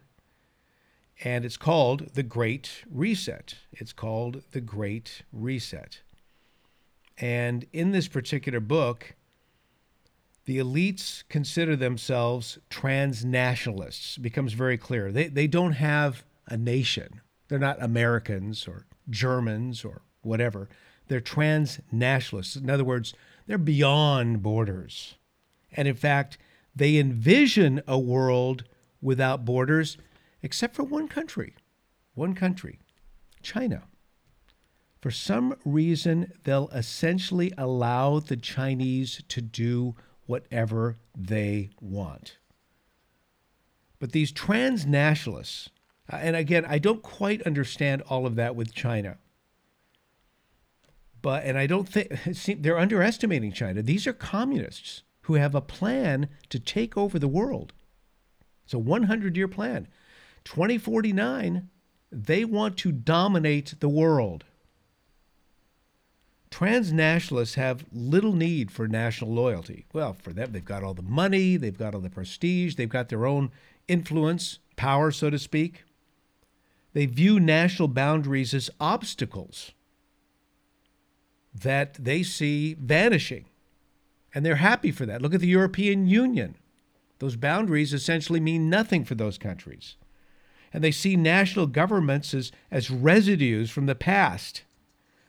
and 1.23 1.45
it's 1.45 1.57
called 1.57 2.13
The 2.13 2.23
Great 2.23 2.83
Reset. 2.89 3.55
It's 3.71 3.93
called 3.93 4.43
The 4.51 4.61
Great 4.61 5.23
Reset. 5.31 6.01
And 7.17 7.65
in 7.71 7.91
this 7.91 8.07
particular 8.07 8.59
book, 8.59 9.15
the 10.45 10.59
elites 10.59 11.23
consider 11.27 11.75
themselves 11.75 12.59
transnationalists. 12.69 14.21
Becomes 14.21 14.53
very 14.53 14.77
clear. 14.77 15.11
They, 15.11 15.27
they 15.27 15.47
don't 15.47 15.73
have 15.73 16.23
a 16.47 16.57
nation. 16.57 17.21
They're 17.47 17.59
not 17.59 17.81
Americans 17.81 18.67
or 18.67 18.85
Germans 19.09 19.83
or 19.83 20.01
whatever. 20.21 20.69
They're 21.07 21.21
transnationalists. 21.21 22.61
In 22.61 22.69
other 22.69 22.83
words, 22.83 23.13
they're 23.47 23.57
beyond 23.57 24.43
borders. 24.43 25.15
And 25.71 25.87
in 25.87 25.95
fact, 25.95 26.37
they 26.75 26.97
envision 26.97 27.81
a 27.87 27.97
world 27.97 28.63
without 29.01 29.45
borders, 29.45 29.97
except 30.41 30.75
for 30.75 30.83
one 30.83 31.07
country. 31.07 31.55
One 32.13 32.33
country, 32.33 32.79
China. 33.41 33.83
For 35.01 35.11
some 35.11 35.55
reason, 35.65 36.33
they'll 36.43 36.69
essentially 36.69 37.53
allow 37.57 38.19
the 38.19 38.37
Chinese 38.37 39.21
to 39.27 39.41
do 39.41 39.95
whatever 40.25 40.97
they 41.17 41.69
want. 41.79 42.37
But 43.99 44.11
these 44.11 44.31
transnationalists, 44.31 45.69
uh, 46.11 46.17
and 46.17 46.35
again, 46.35 46.65
I 46.67 46.77
don't 46.79 47.01
quite 47.01 47.41
understand 47.43 48.01
all 48.03 48.25
of 48.25 48.35
that 48.35 48.55
with 48.55 48.73
China. 48.73 49.17
But, 51.21 51.43
and 51.43 51.57
I 51.57 51.65
don't 51.65 51.89
think 51.89 52.11
they're 52.61 52.77
underestimating 52.77 53.51
China. 53.51 53.81
These 53.81 54.05
are 54.05 54.13
communists 54.13 55.03
who 55.21 55.35
have 55.35 55.55
a 55.55 55.61
plan 55.61 56.29
to 56.49 56.59
take 56.59 56.95
over 56.95 57.17
the 57.17 57.27
world. 57.27 57.73
It's 58.63 58.73
a 58.73 58.79
100 58.79 59.35
year 59.35 59.47
plan. 59.47 59.87
2049, 60.43 61.69
they 62.11 62.45
want 62.45 62.77
to 62.77 62.91
dominate 62.91 63.79
the 63.79 63.89
world. 63.89 64.45
Transnationalists 66.55 67.55
have 67.55 67.83
little 67.91 68.31
need 68.31 68.71
for 68.71 68.87
national 68.87 69.33
loyalty. 69.33 69.83
Well, 69.91 70.13
for 70.13 70.31
them, 70.31 70.53
they've 70.53 70.63
got 70.63 70.83
all 70.83 70.93
the 70.93 71.01
money, 71.01 71.57
they've 71.57 71.77
got 71.77 71.93
all 71.93 71.99
the 71.99 72.09
prestige, 72.09 72.75
they've 72.75 72.87
got 72.87 73.09
their 73.09 73.25
own 73.25 73.51
influence, 73.89 74.59
power, 74.77 75.11
so 75.11 75.29
to 75.29 75.37
speak. 75.37 75.83
They 76.93 77.07
view 77.07 77.41
national 77.41 77.89
boundaries 77.89 78.53
as 78.53 78.69
obstacles 78.79 79.73
that 81.53 81.95
they 81.95 82.23
see 82.23 82.73
vanishing. 82.75 83.47
And 84.33 84.45
they're 84.45 84.55
happy 84.55 84.91
for 84.91 85.05
that. 85.05 85.21
Look 85.21 85.33
at 85.33 85.41
the 85.41 85.47
European 85.47 86.07
Union. 86.07 86.55
Those 87.19 87.35
boundaries 87.35 87.93
essentially 87.93 88.39
mean 88.39 88.69
nothing 88.69 89.03
for 89.03 89.15
those 89.15 89.37
countries. 89.37 89.97
And 90.71 90.81
they 90.81 90.91
see 90.91 91.17
national 91.17 91.67
governments 91.67 92.33
as, 92.33 92.53
as 92.71 92.89
residues 92.89 93.71
from 93.71 93.87
the 93.87 93.95
past 93.95 94.63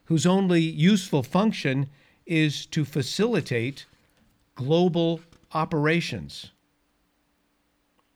whose 0.06 0.26
only 0.26 0.60
useful 0.60 1.22
function 1.22 1.88
is 2.26 2.66
to 2.66 2.84
facilitate 2.84 3.86
global 4.54 5.20
operations. 5.52 6.50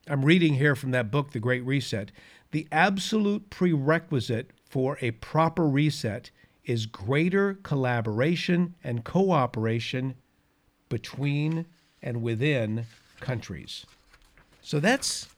I'm 0.09 0.25
reading 0.25 0.55
here 0.55 0.75
from 0.75 0.91
that 0.91 1.11
book, 1.11 1.31
The 1.31 1.39
Great 1.39 1.65
Reset. 1.65 2.11
The 2.51 2.67
absolute 2.73 3.51
prerequisite 3.51 4.51
for 4.65 4.99
a 5.01 5.13
proper 5.13 5.69
reset 5.69 6.31
is 6.65 6.87
greater 6.87 7.55
collaboration 7.63 8.75
and 8.83 9.05
cooperation 9.05 10.15
between 10.89 11.67
and 12.03 12.23
within 12.23 12.87
countries. 13.21 13.87
So 14.63 14.81
that's 14.81 15.29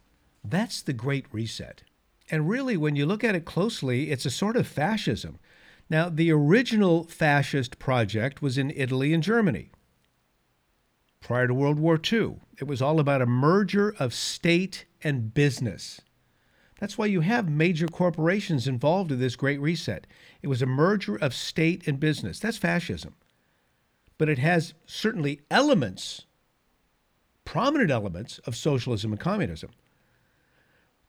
that's 0.44 0.82
the 0.82 0.92
great 0.92 1.26
reset. 1.32 1.82
And 2.30 2.48
really 2.48 2.76
when 2.76 2.96
you 2.96 3.06
look 3.06 3.22
at 3.22 3.34
it 3.34 3.44
closely, 3.44 4.10
it's 4.10 4.26
a 4.26 4.30
sort 4.30 4.56
of 4.56 4.66
fascism. 4.66 5.38
Now, 5.90 6.08
the 6.08 6.30
original 6.30 7.04
fascist 7.04 7.78
project 7.78 8.40
was 8.40 8.56
in 8.56 8.72
Italy 8.74 9.12
and 9.12 9.22
Germany. 9.22 9.70
Prior 11.20 11.46
to 11.46 11.54
World 11.54 11.78
War 11.78 12.00
II, 12.12 12.36
it 12.58 12.64
was 12.64 12.82
all 12.82 12.98
about 12.98 13.22
a 13.22 13.26
merger 13.26 13.94
of 13.98 14.14
state 14.14 14.86
and 15.02 15.32
business. 15.32 16.00
That's 16.80 16.98
why 16.98 17.06
you 17.06 17.20
have 17.20 17.48
major 17.48 17.86
corporations 17.86 18.66
involved 18.66 19.12
in 19.12 19.20
this 19.20 19.36
Great 19.36 19.60
Reset. 19.60 20.04
It 20.42 20.48
was 20.48 20.62
a 20.62 20.66
merger 20.66 21.14
of 21.14 21.32
state 21.32 21.86
and 21.86 22.00
business. 22.00 22.40
That's 22.40 22.56
fascism. 22.56 23.14
But 24.18 24.28
it 24.28 24.38
has 24.38 24.74
certainly 24.84 25.42
elements, 25.48 26.26
prominent 27.44 27.92
elements, 27.92 28.38
of 28.46 28.56
socialism 28.56 29.12
and 29.12 29.20
communism. 29.20 29.70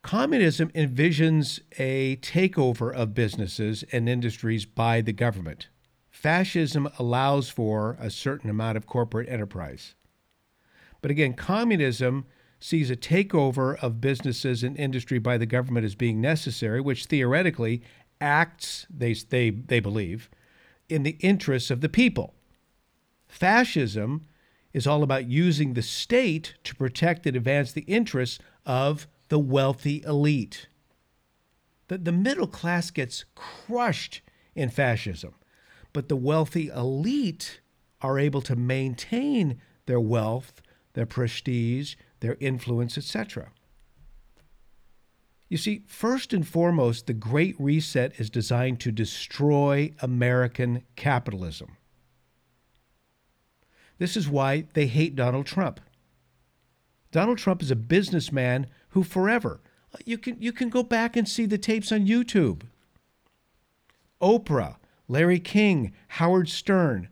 Communism 0.04 0.70
envisions 0.76 1.62
a 1.80 2.18
takeover 2.18 2.94
of 2.94 3.14
businesses 3.14 3.84
and 3.94 4.10
industries 4.10 4.66
by 4.66 5.00
the 5.00 5.14
government. 5.14 5.70
Fascism 6.12 6.90
allows 7.00 7.50
for 7.50 7.98
a 8.00 8.12
certain 8.12 8.50
amount 8.50 8.76
of 8.76 8.86
corporate 8.86 9.30
enterprise. 9.30 9.96
But 11.02 11.10
again, 11.10 11.34
communism 11.34 12.26
sees 12.60 12.92
a 12.92 12.98
takeover 12.98 13.78
of 13.82 14.02
businesses 14.02 14.62
and 14.62 14.78
industry 14.78 15.20
by 15.20 15.38
the 15.38 15.46
government 15.46 15.86
as 15.86 15.96
being 15.96 16.20
necessary, 16.20 16.82
which 16.82 17.06
theoretically 17.06 17.82
acts, 18.20 18.86
they, 18.90 19.14
they, 19.14 19.52
they 19.52 19.80
believe, 19.80 20.30
in 20.90 21.04
the 21.04 21.18
interests 21.22 21.72
of 21.72 21.80
the 21.80 21.90
people. 21.90 22.34
Fascism 23.26 24.28
is 24.74 24.86
all 24.86 25.02
about 25.02 25.28
using 25.30 25.74
the 25.74 25.82
state 25.82 26.56
to 26.66 26.76
protect 26.76 27.26
and 27.26 27.38
advance 27.38 27.72
the 27.72 27.82
interests 27.82 28.40
of 28.66 29.08
the 29.34 29.40
wealthy 29.40 30.04
elite. 30.04 30.68
The, 31.88 31.98
the 31.98 32.12
middle 32.12 32.46
class 32.46 32.92
gets 32.92 33.26
crushed 33.34 34.22
in 34.54 34.70
fascism, 34.70 35.34
but 35.92 36.08
the 36.08 36.16
wealthy 36.16 36.68
elite 36.68 37.60
are 38.00 38.20
able 38.20 38.44
to 38.44 38.56
maintain 38.56 39.60
their 39.88 40.00
wealth, 40.00 40.62
their 40.94 41.08
prestige, 41.08 41.96
their 42.20 42.38
influence, 42.40 42.96
etc. 42.96 43.50
You 45.50 45.58
see, 45.58 45.82
first 45.88 46.32
and 46.32 46.48
foremost, 46.48 47.08
the 47.08 47.14
Great 47.16 47.56
Reset 47.58 48.20
is 48.20 48.30
designed 48.30 48.80
to 48.82 48.92
destroy 48.92 49.96
American 50.00 50.84
capitalism. 50.96 51.78
This 53.98 54.16
is 54.16 54.30
why 54.30 54.68
they 54.74 54.86
hate 54.86 55.16
Donald 55.16 55.48
Trump. 55.48 55.80
Donald 57.14 57.38
Trump 57.38 57.62
is 57.62 57.72
a 57.72 57.76
businessman 57.78 58.68
who 58.90 59.04
forever 59.04 59.62
uh, 59.94 60.00
you 60.06 60.18
can 60.18 60.36
you 60.42 60.52
can 60.52 60.70
go 60.70 60.84
back 60.84 61.16
and 61.16 61.28
see 61.28 61.46
the 61.46 61.58
tapes 61.58 61.92
on 61.92 62.08
YouTube. 62.08 62.64
Oprah, 64.22 64.78
Larry 65.08 65.40
King, 65.40 65.94
Howard 66.10 66.50
Stern. 66.50 67.10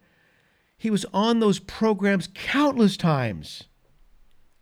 He 0.78 0.90
was 0.90 1.06
on 1.14 1.40
those 1.40 1.60
programs 1.60 2.30
countless 2.34 2.98
times. 2.98 3.66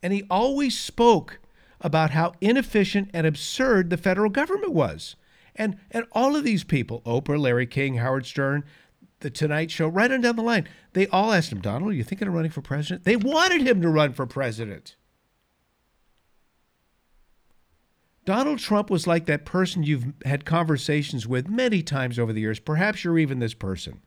And 0.02 0.12
he 0.12 0.24
always 0.30 0.78
spoke 0.78 1.40
about 1.80 2.12
how 2.12 2.34
inefficient 2.42 3.10
and 3.14 3.26
absurd 3.26 3.90
the 3.90 3.98
federal 3.98 4.30
government 4.30 4.74
was. 4.74 5.16
And, 5.56 5.78
and 5.92 6.06
all 6.12 6.36
of 6.36 6.44
these 6.44 6.64
people, 6.64 7.02
Oprah, 7.06 7.40
Larry 7.40 7.68
King, 7.68 7.96
Howard 7.96 8.26
Stern, 8.26 8.64
The 9.20 9.30
Tonight 9.30 9.72
Show, 9.72 9.88
right 9.88 10.12
on 10.12 10.22
down 10.22 10.36
the 10.36 10.42
line, 10.42 10.68
they 10.94 11.08
all 11.08 11.32
asked 11.32 11.52
him, 11.52 11.62
Donald, 11.62 11.92
are 11.92 11.96
you 11.96 12.04
thinking 12.04 12.28
of 12.28 12.34
running 12.34 12.52
for 12.52 12.62
president? 12.62 13.04
They 13.04 13.16
wanted 13.16 13.62
him 13.62 13.82
to 13.82 13.90
run 13.90 14.14
for 14.14 14.26
president. 14.26 14.96
Donald 18.30 18.60
Trump 18.60 18.92
was 18.92 19.08
like 19.08 19.26
that 19.26 19.44
person 19.44 19.82
you've 19.82 20.14
had 20.24 20.46
conversations 20.46 21.26
with 21.26 21.50
many 21.50 21.82
times 21.82 22.20
over 22.20 22.32
the 22.32 22.42
years. 22.42 22.60
Perhaps 22.60 23.04
you're 23.04 23.18
even 23.18 23.40
this 23.40 23.56
person 23.56 24.02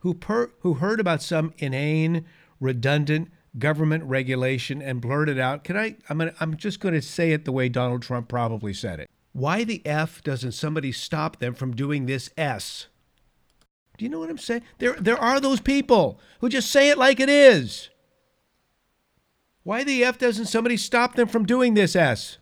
who, 0.00 0.12
per, 0.12 0.50
who 0.62 0.74
heard 0.74 0.98
about 0.98 1.22
some 1.22 1.54
inane, 1.58 2.24
redundant 2.58 3.30
government 3.56 4.02
regulation 4.02 4.82
and 4.82 5.00
blurted 5.00 5.38
out, 5.38 5.62
"Can 5.62 5.76
I? 5.76 5.94
I'm 6.08 6.18
gonna, 6.18 6.34
I'm 6.40 6.56
just 6.56 6.80
going 6.80 6.94
to 6.94 7.00
say 7.00 7.30
it 7.30 7.44
the 7.44 7.52
way 7.52 7.68
Donald 7.68 8.02
Trump 8.02 8.26
probably 8.26 8.74
said 8.74 8.98
it. 8.98 9.08
Why 9.30 9.62
the 9.62 9.80
f 9.86 10.20
doesn't 10.24 10.50
somebody 10.50 10.90
stop 10.90 11.38
them 11.38 11.54
from 11.54 11.70
doing 11.72 12.06
this 12.06 12.30
s? 12.36 12.88
Do 13.96 14.04
you 14.04 14.08
know 14.08 14.18
what 14.18 14.28
I'm 14.28 14.38
saying? 14.38 14.62
There, 14.78 14.94
there 14.94 15.18
are 15.18 15.38
those 15.38 15.60
people 15.60 16.18
who 16.40 16.48
just 16.48 16.72
say 16.72 16.90
it 16.90 16.98
like 16.98 17.20
it 17.20 17.28
is. 17.28 17.90
Why 19.62 19.84
the 19.84 20.02
f 20.02 20.18
doesn't 20.18 20.46
somebody 20.46 20.76
stop 20.76 21.14
them 21.14 21.28
from 21.28 21.46
doing 21.46 21.74
this 21.74 21.94
s? 21.94 22.38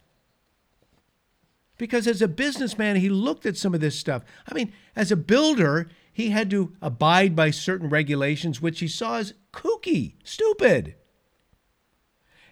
Because 1.77 2.07
as 2.07 2.23
a 2.23 2.29
businessman, 2.29 2.97
he 2.97 3.09
looked 3.09 3.47
at 3.47 3.57
some 3.57 3.75
of 3.75 3.81
this 3.81 3.99
stuff. 3.99 4.23
I 4.49 4.55
mean, 4.55 4.73
as 4.95 5.11
a 5.11 5.17
builder, 5.17 5.89
he 6.13 6.31
had 6.31 6.49
to 6.51 6.73
abide 6.81 7.35
by 7.35 7.51
certain 7.51 7.89
regulations, 7.89 8.63
which 8.63 8.81
he 8.81 8.89
saw 8.89 9.17
as 9.19 9.35
kooky, 9.53 10.15
stupid. 10.23 10.95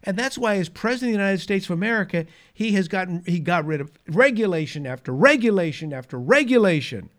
And 0.03 0.17
that's 0.17 0.37
why, 0.37 0.57
as 0.57 0.69
president 0.69 1.11
of 1.11 1.19
the 1.19 1.23
United 1.25 1.41
States 1.41 1.67
of 1.67 1.71
America, 1.73 2.27
he 2.53 2.73
has 2.73 2.89
gotten 2.89 3.23
he 3.25 3.39
got 3.39 3.65
rid 3.65 3.81
of 3.81 3.93
regulation 4.09 4.85
after 4.85 5.13
regulation 5.15 5.93
after 5.93 6.19
regulation 6.19 7.11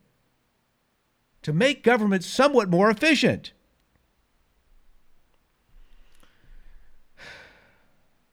to 1.43 1.53
make 1.53 1.83
government 1.83 2.25
somewhat 2.25 2.69
more 2.69 2.89
efficient. 2.89 3.53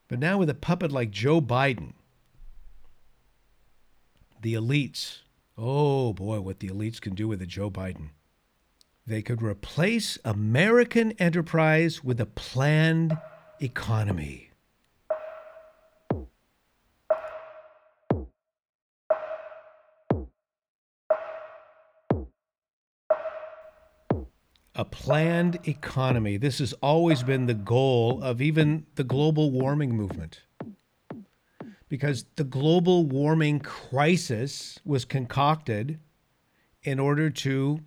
But 0.09 0.19
now 0.19 0.39
with 0.39 0.51
a 0.51 0.55
puppet 0.55 0.91
like 0.91 1.13
Joe 1.13 1.41
Biden, 1.41 1.93
the 4.41 4.55
elites, 4.55 5.19
oh 5.59 6.13
boy, 6.13 6.41
what 6.41 6.61
the 6.61 6.69
elites 6.69 7.01
can 7.01 7.15
do 7.15 7.29
with 7.29 7.43
a 7.43 7.47
Joe 7.47 7.71
Biden. 7.71 8.11
They 9.07 9.23
could 9.23 9.43
replace 9.43 10.19
American 10.25 11.13
enterprise 11.13 12.03
with 12.05 12.21
a 12.21 12.27
planned 12.27 13.19
economy. 13.61 14.51
A 24.75 24.85
planned 24.85 25.59
economy. 25.69 26.39
This 26.39 26.59
has 26.61 26.73
always 26.75 27.23
been 27.23 27.45
the 27.45 27.53
goal 27.53 28.23
of 28.23 28.41
even 28.41 28.87
the 28.95 29.05
global 29.05 29.51
warming 29.51 29.95
movement. 29.95 30.41
Because 31.91 32.25
the 32.37 32.45
global 32.45 33.05
warming 33.05 33.61
crisis 33.61 34.79
was 34.87 35.05
concocted 35.05 35.99
in 36.83 36.99
order 36.99 37.29
to 37.29 37.81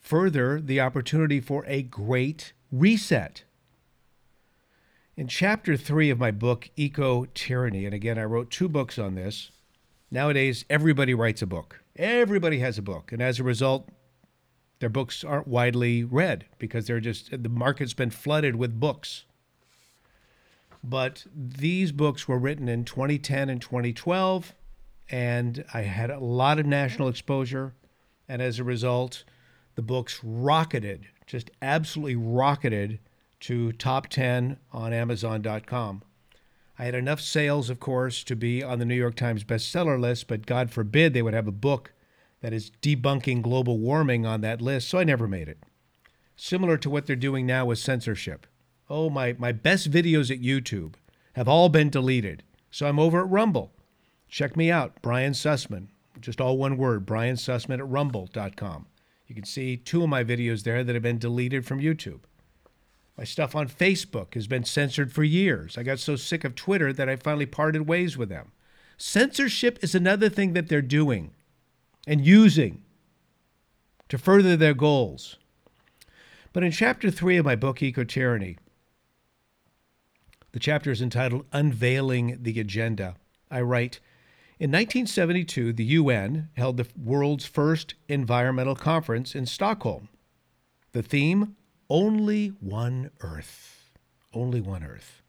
further 0.00 0.60
the 0.60 0.80
opportunity 0.80 1.40
for 1.40 1.64
a 1.66 1.82
great 1.82 2.54
reset. 2.70 3.44
In 5.16 5.28
chapter 5.28 5.76
three 5.76 6.08
of 6.08 6.18
my 6.18 6.30
book, 6.30 6.70
Eco 6.76 7.26
Tyranny, 7.34 7.84
and 7.84 7.94
again, 7.94 8.18
I 8.18 8.24
wrote 8.24 8.50
two 8.50 8.68
books 8.68 8.98
on 8.98 9.14
this. 9.14 9.50
Nowadays, 10.10 10.64
everybody 10.70 11.12
writes 11.12 11.42
a 11.42 11.46
book. 11.46 11.82
Everybody 11.96 12.60
has 12.60 12.78
a 12.78 12.82
book. 12.82 13.12
And 13.12 13.20
as 13.20 13.38
a 13.38 13.44
result, 13.44 13.88
their 14.78 14.88
books 14.88 15.22
aren't 15.22 15.46
widely 15.46 16.02
read 16.04 16.46
because 16.58 16.86
they're 16.86 17.00
just, 17.00 17.30
the 17.42 17.48
market's 17.48 17.92
been 17.92 18.10
flooded 18.10 18.56
with 18.56 18.80
books. 18.80 19.24
But 20.84 21.24
these 21.34 21.92
books 21.92 22.26
were 22.26 22.38
written 22.38 22.68
in 22.68 22.84
2010 22.84 23.48
and 23.48 23.60
2012, 23.60 24.54
and 25.10 25.64
I 25.72 25.82
had 25.82 26.10
a 26.10 26.18
lot 26.18 26.58
of 26.58 26.66
national 26.66 27.08
exposure. 27.08 27.74
And 28.28 28.42
as 28.42 28.58
a 28.58 28.64
result, 28.64 29.24
the 29.74 29.82
books 29.82 30.20
rocketed, 30.22 31.06
just 31.26 31.50
absolutely 31.60 32.16
rocketed 32.16 32.98
to 33.40 33.72
top 33.72 34.08
10 34.08 34.56
on 34.72 34.92
Amazon.com. 34.92 36.02
I 36.78 36.84
had 36.84 36.94
enough 36.94 37.20
sales, 37.20 37.70
of 37.70 37.78
course, 37.78 38.24
to 38.24 38.34
be 38.34 38.62
on 38.62 38.78
the 38.78 38.84
New 38.84 38.94
York 38.94 39.14
Times 39.14 39.44
bestseller 39.44 40.00
list, 40.00 40.26
but 40.26 40.46
God 40.46 40.70
forbid 40.70 41.12
they 41.12 41.22
would 41.22 41.34
have 41.34 41.46
a 41.46 41.52
book 41.52 41.92
that 42.40 42.52
is 42.52 42.72
debunking 42.82 43.42
global 43.42 43.78
warming 43.78 44.26
on 44.26 44.40
that 44.40 44.60
list, 44.60 44.88
so 44.88 44.98
I 44.98 45.04
never 45.04 45.28
made 45.28 45.48
it. 45.48 45.58
Similar 46.34 46.76
to 46.78 46.90
what 46.90 47.06
they're 47.06 47.14
doing 47.14 47.46
now 47.46 47.66
with 47.66 47.78
censorship. 47.78 48.46
Oh, 48.92 49.08
my, 49.08 49.34
my 49.38 49.52
best 49.52 49.90
videos 49.90 50.30
at 50.30 50.42
YouTube 50.42 50.96
have 51.32 51.48
all 51.48 51.70
been 51.70 51.88
deleted, 51.88 52.42
so 52.70 52.86
I'm 52.86 52.98
over 52.98 53.22
at 53.22 53.30
Rumble. 53.30 53.72
Check 54.28 54.54
me 54.54 54.70
out, 54.70 55.00
Brian 55.00 55.32
Sussman. 55.32 55.86
Just 56.20 56.42
all 56.42 56.58
one 56.58 56.76
word, 56.76 57.06
Brian 57.06 57.36
Sussman 57.36 57.78
at 57.78 57.88
rumble.com. 57.88 58.84
You 59.26 59.34
can 59.34 59.46
see 59.46 59.78
two 59.78 60.02
of 60.02 60.10
my 60.10 60.22
videos 60.22 60.64
there 60.64 60.84
that 60.84 60.92
have 60.94 61.02
been 61.02 61.16
deleted 61.16 61.64
from 61.64 61.80
YouTube. 61.80 62.20
My 63.16 63.24
stuff 63.24 63.56
on 63.56 63.66
Facebook 63.66 64.34
has 64.34 64.46
been 64.46 64.62
censored 64.62 65.10
for 65.10 65.24
years. 65.24 65.78
I 65.78 65.84
got 65.84 65.98
so 65.98 66.14
sick 66.14 66.44
of 66.44 66.54
Twitter 66.54 66.92
that 66.92 67.08
I 67.08 67.16
finally 67.16 67.46
parted 67.46 67.88
ways 67.88 68.18
with 68.18 68.28
them. 68.28 68.52
Censorship 68.98 69.78
is 69.80 69.94
another 69.94 70.28
thing 70.28 70.52
that 70.52 70.68
they're 70.68 70.82
doing 70.82 71.30
and 72.06 72.26
using 72.26 72.82
to 74.10 74.18
further 74.18 74.54
their 74.54 74.74
goals. 74.74 75.38
But 76.52 76.62
in 76.62 76.72
chapter 76.72 77.10
three 77.10 77.38
of 77.38 77.46
my 77.46 77.56
book, 77.56 77.82
Eco 77.82 78.04
Tyranny, 78.04 78.58
the 80.52 80.60
chapter 80.60 80.90
is 80.90 81.02
entitled 81.02 81.46
Unveiling 81.52 82.38
the 82.40 82.60
Agenda. 82.60 83.16
I 83.50 83.60
write 83.62 84.00
In 84.58 84.70
1972, 84.70 85.72
the 85.72 85.84
UN 85.84 86.50
held 86.56 86.76
the 86.76 86.86
world's 86.96 87.46
first 87.46 87.94
environmental 88.08 88.76
conference 88.76 89.34
in 89.34 89.46
Stockholm. 89.46 90.08
The 90.92 91.02
theme 91.02 91.56
only 91.88 92.48
one 92.60 93.10
Earth. 93.20 93.90
Only 94.32 94.60
one 94.60 94.82
Earth. 94.82 95.22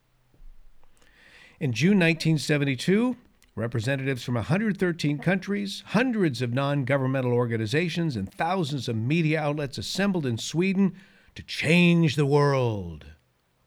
In 1.60 1.74
June 1.74 2.00
1972, 2.00 3.18
representatives 3.56 4.24
from 4.24 4.36
113 4.36 5.20
countries, 5.20 5.84
hundreds 5.88 6.42
of 6.42 6.54
non 6.54 6.86
governmental 6.86 7.34
organizations, 7.34 8.16
and 8.16 8.34
thousands 8.34 8.88
of 8.88 8.96
media 8.96 9.42
outlets 9.42 9.78
assembled 9.78 10.26
in 10.26 10.38
Sweden 10.38 10.96
to 11.36 11.44
change 11.44 12.16
the 12.16 12.26
world. 12.26 13.06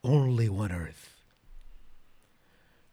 Only 0.03 0.49
one 0.49 0.73
Earth. 0.73 1.06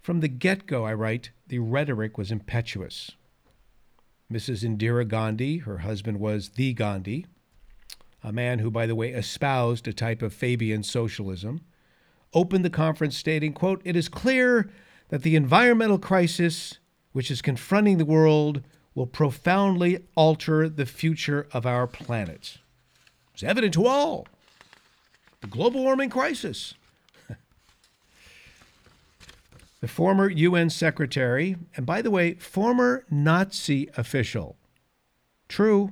From 0.03 0.19
the 0.19 0.27
get 0.27 0.65
go, 0.65 0.83
I 0.83 0.93
write, 0.93 1.31
the 1.47 1.59
rhetoric 1.59 2.17
was 2.17 2.29
impetuous. 2.29 3.11
Mrs. 4.29 4.61
Indira 4.61 5.07
Gandhi, 5.07 5.59
her 5.59 5.77
husband 5.77 6.19
was 6.19 6.49
the 6.49 6.73
Gandhi, 6.73 7.25
a 8.21 8.33
man 8.33 8.59
who, 8.59 8.69
by 8.69 8.85
the 8.85 8.95
way, 8.95 9.11
espoused 9.13 9.87
a 9.87 9.93
type 9.93 10.21
of 10.21 10.33
Fabian 10.33 10.83
socialism, 10.83 11.61
opened 12.33 12.65
the 12.65 12.69
conference 12.69 13.15
stating, 13.15 13.53
quote, 13.53 13.81
It 13.85 13.95
is 13.95 14.09
clear 14.09 14.69
that 15.07 15.23
the 15.23 15.37
environmental 15.37 15.99
crisis 15.99 16.79
which 17.13 17.31
is 17.31 17.41
confronting 17.41 17.97
the 17.97 18.03
world 18.03 18.61
will 18.95 19.07
profoundly 19.07 19.99
alter 20.15 20.67
the 20.67 20.85
future 20.85 21.47
of 21.53 21.65
our 21.65 21.87
planet. 21.87 22.57
It's 23.33 23.43
evident 23.43 23.73
to 23.75 23.87
all. 23.87 24.27
The 25.39 25.47
global 25.47 25.81
warming 25.81 26.09
crisis. 26.09 26.73
The 29.83 29.89
former 29.89 30.29
UN 30.29 30.69
secretary, 30.69 31.57
and 31.75 31.85
by 31.85 32.01
the 32.01 32.09
way, 32.09 32.35
former 32.35 33.05
Nazi 33.11 33.89
official. 33.97 34.55
True, 35.49 35.91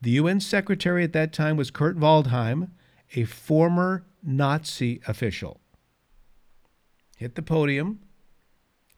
the 0.00 0.12
UN 0.12 0.40
secretary 0.40 1.04
at 1.04 1.12
that 1.12 1.30
time 1.30 1.58
was 1.58 1.70
Kurt 1.70 1.98
Waldheim, 1.98 2.70
a 3.14 3.24
former 3.24 4.06
Nazi 4.22 5.02
official. 5.06 5.60
Hit 7.18 7.34
the 7.34 7.42
podium, 7.42 8.00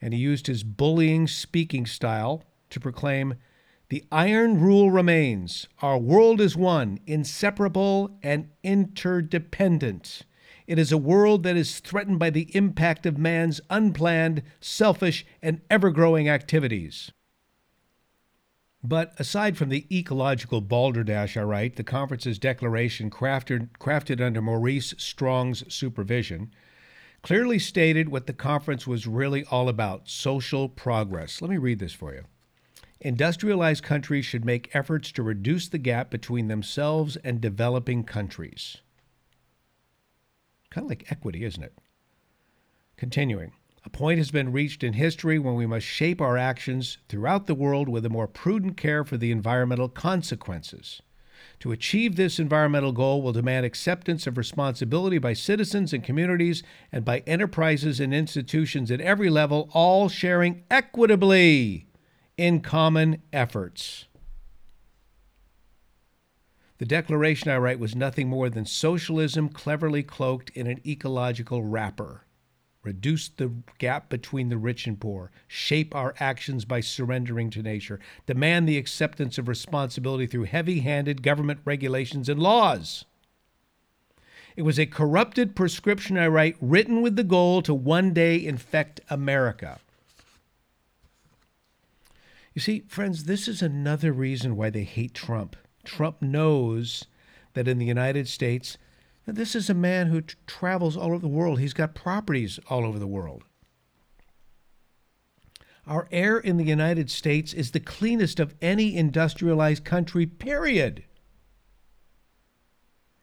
and 0.00 0.14
he 0.14 0.20
used 0.20 0.46
his 0.46 0.62
bullying 0.62 1.26
speaking 1.26 1.84
style 1.84 2.44
to 2.70 2.78
proclaim 2.78 3.34
The 3.88 4.04
iron 4.12 4.60
rule 4.60 4.92
remains. 4.92 5.66
Our 5.80 5.98
world 5.98 6.40
is 6.40 6.56
one, 6.56 7.00
inseparable, 7.08 8.16
and 8.22 8.50
interdependent. 8.62 10.22
It 10.72 10.78
is 10.78 10.90
a 10.90 10.96
world 10.96 11.42
that 11.42 11.54
is 11.54 11.80
threatened 11.80 12.18
by 12.18 12.30
the 12.30 12.48
impact 12.56 13.04
of 13.04 13.18
man's 13.18 13.60
unplanned, 13.68 14.42
selfish, 14.58 15.26
and 15.42 15.60
ever 15.68 15.90
growing 15.90 16.30
activities. 16.30 17.12
But 18.82 19.12
aside 19.18 19.58
from 19.58 19.68
the 19.68 19.84
ecological 19.94 20.62
balderdash 20.62 21.36
I 21.36 21.42
write, 21.42 21.76
the 21.76 21.84
conference's 21.84 22.38
declaration, 22.38 23.10
crafted, 23.10 23.68
crafted 23.80 24.22
under 24.22 24.40
Maurice 24.40 24.94
Strong's 24.96 25.62
supervision, 25.70 26.50
clearly 27.20 27.58
stated 27.58 28.08
what 28.08 28.26
the 28.26 28.32
conference 28.32 28.86
was 28.86 29.06
really 29.06 29.44
all 29.50 29.68
about 29.68 30.08
social 30.08 30.70
progress. 30.70 31.42
Let 31.42 31.50
me 31.50 31.58
read 31.58 31.80
this 31.80 31.92
for 31.92 32.14
you. 32.14 32.24
Industrialized 32.98 33.84
countries 33.84 34.24
should 34.24 34.46
make 34.46 34.74
efforts 34.74 35.12
to 35.12 35.22
reduce 35.22 35.68
the 35.68 35.76
gap 35.76 36.08
between 36.08 36.48
themselves 36.48 37.16
and 37.16 37.42
developing 37.42 38.04
countries. 38.04 38.78
Kind 40.72 40.86
of 40.86 40.88
like 40.88 41.12
equity, 41.12 41.44
isn't 41.44 41.62
it? 41.62 41.74
Continuing. 42.96 43.52
A 43.84 43.90
point 43.90 44.16
has 44.16 44.30
been 44.30 44.52
reached 44.52 44.82
in 44.82 44.94
history 44.94 45.38
when 45.38 45.54
we 45.54 45.66
must 45.66 45.84
shape 45.84 46.18
our 46.18 46.38
actions 46.38 46.96
throughout 47.10 47.46
the 47.46 47.54
world 47.54 47.90
with 47.90 48.06
a 48.06 48.10
more 48.10 48.26
prudent 48.26 48.78
care 48.78 49.04
for 49.04 49.18
the 49.18 49.30
environmental 49.30 49.90
consequences. 49.90 51.02
To 51.60 51.72
achieve 51.72 52.16
this 52.16 52.38
environmental 52.38 52.92
goal 52.92 53.20
will 53.20 53.32
demand 53.32 53.66
acceptance 53.66 54.26
of 54.26 54.38
responsibility 54.38 55.18
by 55.18 55.34
citizens 55.34 55.92
and 55.92 56.02
communities 56.02 56.62
and 56.90 57.04
by 57.04 57.18
enterprises 57.26 58.00
and 58.00 58.14
institutions 58.14 58.90
at 58.90 59.02
every 59.02 59.28
level, 59.28 59.68
all 59.74 60.08
sharing 60.08 60.62
equitably 60.70 61.86
in 62.38 62.60
common 62.60 63.20
efforts. 63.30 64.06
The 66.82 66.86
declaration 66.86 67.48
I 67.48 67.58
write 67.58 67.78
was 67.78 67.94
nothing 67.94 68.28
more 68.28 68.50
than 68.50 68.66
socialism 68.66 69.50
cleverly 69.50 70.02
cloaked 70.02 70.50
in 70.50 70.66
an 70.66 70.80
ecological 70.84 71.62
wrapper 71.62 72.24
reduce 72.82 73.28
the 73.28 73.52
gap 73.78 74.08
between 74.08 74.48
the 74.48 74.58
rich 74.58 74.88
and 74.88 74.98
poor, 74.98 75.30
shape 75.46 75.94
our 75.94 76.12
actions 76.18 76.64
by 76.64 76.80
surrendering 76.80 77.50
to 77.50 77.62
nature, 77.62 78.00
demand 78.26 78.68
the 78.68 78.78
acceptance 78.78 79.38
of 79.38 79.46
responsibility 79.46 80.26
through 80.26 80.42
heavy 80.42 80.80
handed 80.80 81.22
government 81.22 81.60
regulations 81.64 82.28
and 82.28 82.42
laws. 82.42 83.04
It 84.56 84.62
was 84.62 84.80
a 84.80 84.86
corrupted 84.86 85.54
prescription, 85.54 86.18
I 86.18 86.26
write, 86.26 86.56
written 86.60 87.00
with 87.00 87.14
the 87.14 87.22
goal 87.22 87.62
to 87.62 87.74
one 87.74 88.12
day 88.12 88.44
infect 88.44 89.00
America. 89.08 89.78
You 92.54 92.60
see, 92.60 92.80
friends, 92.88 93.26
this 93.26 93.46
is 93.46 93.62
another 93.62 94.12
reason 94.12 94.56
why 94.56 94.70
they 94.70 94.82
hate 94.82 95.14
Trump. 95.14 95.54
Trump 95.84 96.22
knows 96.22 97.06
that 97.54 97.68
in 97.68 97.78
the 97.78 97.86
United 97.86 98.28
States, 98.28 98.78
this 99.26 99.54
is 99.54 99.70
a 99.70 99.74
man 99.74 100.08
who 100.08 100.20
t- 100.20 100.34
travels 100.46 100.96
all 100.96 101.08
over 101.08 101.18
the 101.18 101.28
world. 101.28 101.60
He's 101.60 101.74
got 101.74 101.94
properties 101.94 102.58
all 102.68 102.84
over 102.84 102.98
the 102.98 103.06
world. 103.06 103.44
Our 105.86 106.08
air 106.12 106.38
in 106.38 106.56
the 106.56 106.64
United 106.64 107.10
States 107.10 107.52
is 107.52 107.70
the 107.70 107.80
cleanest 107.80 108.38
of 108.38 108.54
any 108.62 108.96
industrialized 108.96 109.84
country, 109.84 110.26
period. 110.26 111.04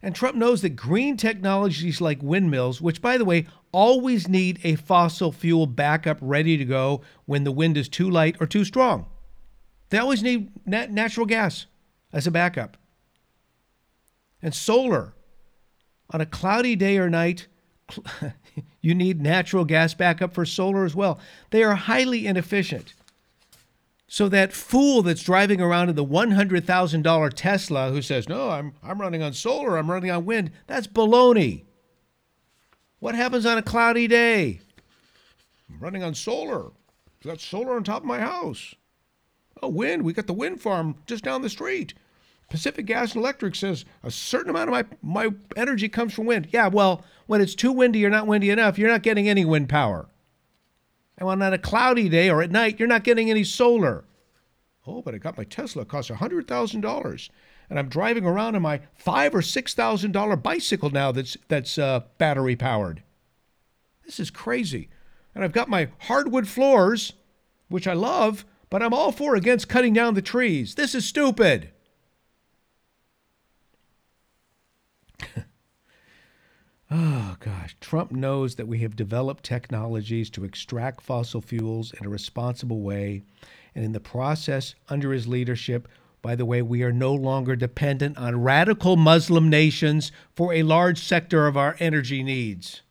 And 0.01 0.15
Trump 0.15 0.35
knows 0.35 0.61
that 0.61 0.69
green 0.71 1.17
technologies 1.17 1.99
like 1.99 2.23
windmills, 2.23 2.81
which, 2.81 3.01
by 3.01 3.17
the 3.17 3.25
way, 3.25 3.47
always 3.71 4.27
need 4.27 4.59
a 4.63 4.75
fossil 4.75 5.31
fuel 5.31 5.67
backup 5.67 6.17
ready 6.21 6.57
to 6.57 6.65
go 6.65 7.01
when 7.25 7.43
the 7.43 7.51
wind 7.51 7.77
is 7.77 7.89
too 7.89 8.09
light 8.09 8.37
or 8.39 8.47
too 8.47 8.65
strong, 8.65 9.05
they 9.89 9.97
always 9.97 10.23
need 10.23 10.51
nat- 10.65 10.91
natural 10.91 11.25
gas 11.25 11.65
as 12.11 12.27
a 12.27 12.31
backup. 12.31 12.77
And 14.41 14.53
solar 14.53 15.13
on 16.11 16.21
a 16.21 16.25
cloudy 16.25 16.75
day 16.75 16.97
or 16.97 17.09
night, 17.09 17.47
you 18.81 18.95
need 18.95 19.21
natural 19.21 19.65
gas 19.65 19.93
backup 19.93 20.33
for 20.33 20.45
solar 20.45 20.85
as 20.85 20.95
well. 20.95 21.19
They 21.51 21.63
are 21.63 21.75
highly 21.75 22.25
inefficient. 22.25 22.93
So 24.07 24.27
that 24.29 24.53
fool 24.53 25.03
that's 25.03 25.21
driving 25.21 25.61
around 25.61 25.89
in 25.89 25.95
the 25.95 26.05
$100,000 26.05 27.31
Tesla 27.35 27.91
who 27.91 28.01
says, 28.01 28.27
"No, 28.27 28.49
I'm 28.49 28.73
I'm 28.81 28.99
running 28.99 29.21
on 29.21 29.33
solar, 29.33 29.77
I'm 29.77 29.89
running 29.89 30.09
on 30.09 30.25
wind." 30.25 30.51
That's 30.65 30.87
baloney. 30.87 31.65
What 32.99 33.13
happens 33.13 33.45
on 33.45 33.59
a 33.59 33.61
cloudy 33.61 34.07
day? 34.07 34.61
I'm 35.69 35.79
running 35.79 36.03
on 36.03 36.15
solar. 36.15 36.71
Got 37.23 37.39
solar 37.39 37.75
on 37.75 37.83
top 37.83 38.01
of 38.01 38.07
my 38.07 38.19
house. 38.19 38.73
Oh, 39.61 39.67
wind, 39.67 40.03
we 40.03 40.13
got 40.13 40.27
the 40.27 40.33
wind 40.33 40.61
farm 40.61 40.95
just 41.05 41.23
down 41.23 41.41
the 41.41 41.49
street. 41.49 41.93
Pacific 42.49 42.85
Gas 42.85 43.13
and 43.13 43.21
Electric 43.21 43.55
says 43.55 43.85
a 44.03 44.09
certain 44.09 44.49
amount 44.49 44.69
of 44.69 44.73
my, 44.73 44.85
my 45.25 45.33
energy 45.55 45.87
comes 45.87 46.13
from 46.13 46.25
wind. 46.25 46.47
Yeah, 46.51 46.67
well, 46.67 47.03
when 47.27 47.41
it's 47.41 47.55
too 47.55 47.71
windy 47.71 48.05
or 48.05 48.09
not 48.09 48.25
windy 48.25 48.49
enough, 48.49 48.77
you're 48.77 48.89
not 48.89 49.03
getting 49.03 49.29
any 49.29 49.45
wind 49.45 49.69
power. 49.69 50.07
And 51.17 51.27
when 51.27 51.41
on 51.41 51.53
a 51.53 51.57
cloudy 51.57 52.09
day 52.09 52.29
or 52.29 52.41
at 52.41 52.49
night, 52.49 52.79
you're 52.79 52.87
not 52.87 53.03
getting 53.03 53.29
any 53.29 53.43
solar. 53.43 54.05
Oh, 54.87 55.01
but 55.01 55.13
I 55.13 55.17
got 55.17 55.37
my 55.37 55.43
Tesla. 55.43 55.83
It 55.83 55.89
costs 55.89 56.09
$100,000. 56.09 57.29
And 57.69 57.77
I'm 57.77 57.89
driving 57.89 58.25
around 58.25 58.55
in 58.55 58.63
my 58.63 58.81
five 58.95 59.35
or 59.35 59.43
six 59.43 59.75
thousand 59.75 60.11
dollar 60.11 60.35
bicycle 60.35 60.89
now 60.89 61.11
that's 61.11 61.37
that's 61.49 61.77
uh, 61.77 62.01
battery 62.17 62.55
powered. 62.55 63.03
This 64.05 64.19
is 64.19 64.31
crazy. 64.31 64.89
And 65.35 65.43
I've 65.43 65.51
got 65.51 65.69
my 65.69 65.89
hardwood 65.99 66.47
floors, 66.47 67.13
which 67.67 67.87
I 67.87 67.93
love, 67.93 68.43
but 68.69 68.83
I'm 68.83 68.93
all 68.93 69.11
for 69.11 69.35
against 69.35 69.69
cutting 69.69 69.93
down 69.93 70.13
the 70.13 70.21
trees. 70.21 70.75
This 70.75 70.93
is 70.95 71.05
stupid. 71.05 71.71
Oh, 76.91 77.35
gosh. 77.39 77.75
Trump 77.79 78.11
knows 78.11 78.55
that 78.55 78.67
we 78.67 78.79
have 78.79 78.95
developed 78.95 79.43
technologies 79.43 80.29
to 80.31 80.43
extract 80.43 81.01
fossil 81.01 81.39
fuels 81.39 81.93
in 81.93 82.03
a 82.05 82.09
responsible 82.09 82.81
way. 82.81 83.21
And 83.75 83.85
in 83.85 83.91
the 83.91 83.99
process, 83.99 84.73
under 84.87 85.11
his 85.11 85.27
leadership, 85.27 85.87
by 86.21 86.35
the 86.35 86.45
way, 86.45 86.61
we 86.61 86.81
are 86.81 86.91
no 86.91 87.13
longer 87.13 87.55
dependent 87.55 88.17
on 88.17 88.41
radical 88.41 88.97
Muslim 88.97 89.49
nations 89.49 90.11
for 90.35 90.51
a 90.51 90.63
large 90.63 90.99
sector 90.99 91.45
of 91.45 91.55
our 91.55 91.75
energy 91.79 92.23
needs. 92.23 92.81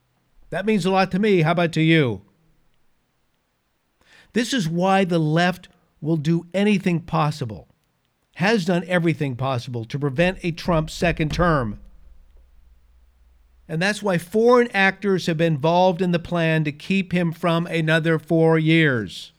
That 0.51 0.65
means 0.65 0.87
a 0.87 0.91
lot 0.91 1.11
to 1.11 1.19
me. 1.19 1.43
How 1.43 1.53
about 1.53 1.73
to 1.73 1.83
you? 1.83 2.23
This 4.33 4.53
is 4.53 4.69
why 4.69 5.05
the 5.05 5.19
left 5.19 5.69
will 6.01 6.17
do 6.17 6.47
anything 6.55 7.01
possible, 7.01 7.69
has 8.37 8.65
done 8.65 8.85
everything 8.87 9.37
possible 9.37 9.85
to 9.85 9.99
prevent 9.99 10.39
a 10.43 10.53
Trump 10.53 10.91
second 10.91 11.33
term. 11.33 11.81
And 13.69 13.83
that's 13.83 14.03
why 14.03 14.17
foreign 14.17 14.69
actors 14.73 15.27
have 15.27 15.37
been 15.37 15.55
involved 15.55 16.01
in 16.01 16.13
the 16.13 16.19
plan 16.19 16.65
to 16.65 16.73
keep 16.73 17.13
him 17.13 17.33
from 17.33 17.67
another 17.67 18.19
four 18.19 18.59
years. 18.59 19.33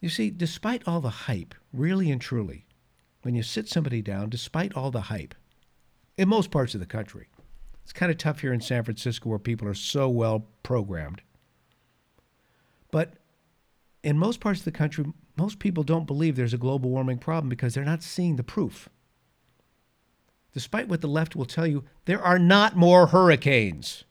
You 0.00 0.08
see, 0.08 0.30
despite 0.30 0.86
all 0.86 1.00
the 1.00 1.10
hype, 1.10 1.54
really 1.72 2.10
and 2.10 2.20
truly, 2.20 2.66
when 3.22 3.34
you 3.34 3.42
sit 3.42 3.68
somebody 3.68 4.02
down, 4.02 4.30
despite 4.30 4.74
all 4.74 4.90
the 4.90 5.02
hype, 5.02 5.34
in 6.16 6.28
most 6.28 6.50
parts 6.50 6.74
of 6.74 6.80
the 6.80 6.86
country, 6.86 7.28
it's 7.82 7.92
kind 7.92 8.10
of 8.10 8.18
tough 8.18 8.40
here 8.40 8.52
in 8.52 8.60
San 8.60 8.82
Francisco 8.82 9.28
where 9.28 9.38
people 9.38 9.68
are 9.68 9.74
so 9.74 10.08
well 10.08 10.46
programmed. 10.62 11.22
But 12.96 13.12
in 14.02 14.16
most 14.16 14.40
parts 14.40 14.60
of 14.60 14.64
the 14.64 14.72
country, 14.72 15.04
most 15.36 15.58
people 15.58 15.84
don't 15.84 16.06
believe 16.06 16.34
there's 16.34 16.54
a 16.54 16.58
global 16.58 16.88
warming 16.88 17.18
problem 17.18 17.50
because 17.50 17.74
they're 17.74 17.84
not 17.84 18.02
seeing 18.02 18.36
the 18.36 18.42
proof 18.42 18.88
despite 20.56 20.88
what 20.88 21.02
the 21.02 21.06
left 21.06 21.36
will 21.36 21.44
tell 21.44 21.66
you, 21.66 21.84
there 22.06 22.22
are 22.22 22.38
not 22.38 22.74
more 22.74 23.08
hurricanes. 23.08 24.04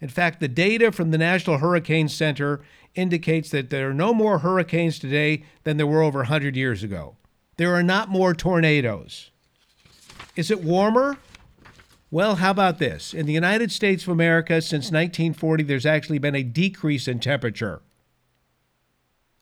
In 0.00 0.08
fact, 0.08 0.40
the 0.40 0.48
data 0.48 0.90
from 0.90 1.12
the 1.12 1.16
National 1.16 1.58
Hurricane 1.58 2.08
Center 2.08 2.60
indicates 2.96 3.50
that 3.50 3.70
there 3.70 3.88
are 3.88 3.94
no 3.94 4.12
more 4.12 4.40
hurricanes 4.40 4.98
today 4.98 5.44
than 5.62 5.76
there 5.76 5.86
were 5.86 6.02
over 6.02 6.18
100 6.18 6.56
years 6.56 6.82
ago. 6.82 7.14
There 7.56 7.72
are 7.72 7.84
not 7.84 8.08
more 8.08 8.34
tornadoes. 8.34 9.30
Is 10.34 10.50
it 10.50 10.64
warmer? 10.64 11.18
Well, 12.14 12.36
how 12.36 12.52
about 12.52 12.78
this? 12.78 13.12
In 13.12 13.26
the 13.26 13.32
United 13.32 13.72
States 13.72 14.04
of 14.04 14.10
America, 14.10 14.62
since 14.62 14.84
1940, 14.84 15.64
there's 15.64 15.84
actually 15.84 16.20
been 16.20 16.36
a 16.36 16.44
decrease 16.44 17.08
in 17.08 17.18
temperature. 17.18 17.82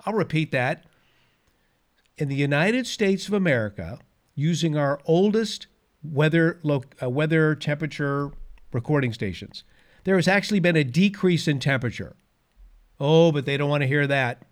I'll 0.07 0.15
repeat 0.15 0.53
that. 0.53 0.85
In 2.17 2.31
the 2.31 2.35
United 2.35 2.87
States 2.87 3.29
of 3.29 3.35
America, 3.35 3.99
using 4.35 4.75
our 4.75 4.99
oldest 5.05 5.67
weather, 6.03 6.61
uh, 7.03 7.11
weather 7.11 7.55
temperature 7.55 8.31
recording 8.73 9.13
stations. 9.13 9.65
There 10.05 10.17
has 10.17 10.27
actually 10.27 10.61
been 10.61 10.75
a 10.75 10.83
decrease 10.83 11.47
in 11.47 11.59
temperature. 11.59 12.17
Oh, 12.99 13.33
but 13.33 13.45
they 13.45 13.59
don't 13.59 13.69
want 13.69 13.83
to 13.83 13.87
hear 13.87 14.07
that. 14.07 14.47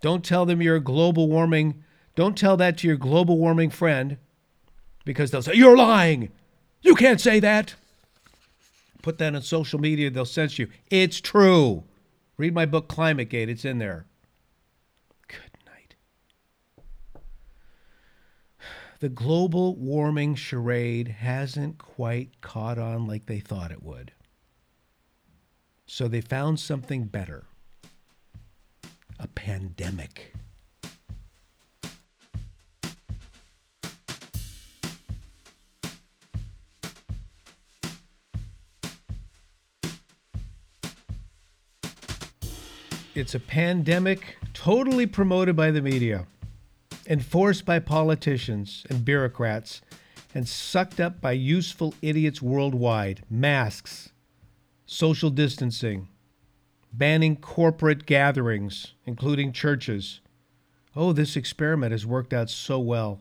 Don't 0.00 0.24
tell 0.24 0.44
them 0.46 0.62
you're 0.62 0.74
a 0.74 0.80
global 0.80 1.28
warming. 1.28 1.84
Don't 2.16 2.36
tell 2.36 2.56
that 2.56 2.76
to 2.78 2.88
your 2.88 2.96
global 2.96 3.38
warming 3.38 3.70
friend 3.70 4.16
because 5.08 5.30
they'll 5.30 5.40
say, 5.40 5.54
You're 5.54 5.74
lying. 5.74 6.28
You 6.82 6.94
can't 6.94 7.18
say 7.18 7.40
that. 7.40 7.74
Put 9.00 9.16
that 9.16 9.34
on 9.34 9.40
social 9.40 9.80
media, 9.80 10.10
they'll 10.10 10.26
censor 10.26 10.62
you. 10.62 10.68
It's 10.90 11.18
true. 11.18 11.84
Read 12.36 12.52
my 12.52 12.66
book, 12.66 12.88
Climate 12.88 13.30
Gate, 13.30 13.48
it's 13.48 13.64
in 13.64 13.78
there. 13.78 14.04
Good 15.26 15.38
night. 15.66 15.94
The 19.00 19.08
global 19.08 19.76
warming 19.76 20.34
charade 20.34 21.08
hasn't 21.08 21.78
quite 21.78 22.42
caught 22.42 22.78
on 22.78 23.06
like 23.06 23.24
they 23.24 23.40
thought 23.40 23.72
it 23.72 23.82
would. 23.82 24.12
So 25.86 26.06
they 26.06 26.20
found 26.20 26.60
something 26.60 27.04
better 27.04 27.44
a 29.18 29.26
pandemic. 29.28 30.34
It's 43.18 43.34
a 43.34 43.40
pandemic 43.40 44.36
totally 44.54 45.04
promoted 45.04 45.56
by 45.56 45.72
the 45.72 45.82
media, 45.82 46.28
enforced 47.08 47.66
by 47.66 47.80
politicians 47.80 48.86
and 48.88 49.04
bureaucrats, 49.04 49.82
and 50.36 50.46
sucked 50.46 51.00
up 51.00 51.20
by 51.20 51.32
useful 51.32 51.94
idiots 52.00 52.40
worldwide. 52.40 53.24
Masks, 53.28 54.10
social 54.86 55.30
distancing, 55.30 56.06
banning 56.92 57.34
corporate 57.34 58.06
gatherings, 58.06 58.94
including 59.04 59.50
churches. 59.50 60.20
Oh, 60.94 61.12
this 61.12 61.34
experiment 61.34 61.90
has 61.90 62.06
worked 62.06 62.32
out 62.32 62.48
so 62.48 62.78
well. 62.78 63.20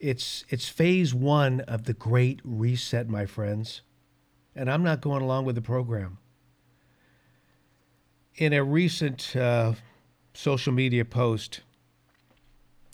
It's, 0.00 0.46
it's 0.48 0.70
phase 0.70 1.12
one 1.12 1.60
of 1.60 1.84
the 1.84 1.92
great 1.92 2.40
reset, 2.42 3.06
my 3.06 3.26
friends. 3.26 3.82
And 4.56 4.70
I'm 4.70 4.82
not 4.82 5.02
going 5.02 5.20
along 5.20 5.44
with 5.44 5.56
the 5.56 5.60
program. 5.60 6.16
In 8.38 8.52
a 8.52 8.62
recent 8.62 9.34
uh, 9.34 9.72
social 10.32 10.72
media 10.72 11.04
post, 11.04 11.62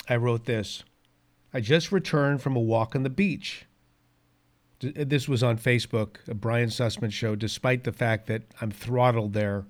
I 0.08 0.16
wrote 0.16 0.46
this 0.46 0.84
I 1.52 1.60
just 1.60 1.92
returned 1.92 2.40
from 2.40 2.56
a 2.56 2.60
walk 2.60 2.96
on 2.96 3.02
the 3.02 3.10
beach. 3.10 3.66
This 4.80 5.28
was 5.28 5.42
on 5.42 5.58
Facebook, 5.58 6.16
a 6.28 6.34
Brian 6.34 6.70
Sussman 6.70 7.12
show, 7.12 7.36
despite 7.36 7.84
the 7.84 7.92
fact 7.92 8.26
that 8.28 8.42
I'm 8.62 8.70
throttled 8.70 9.34
there. 9.34 9.66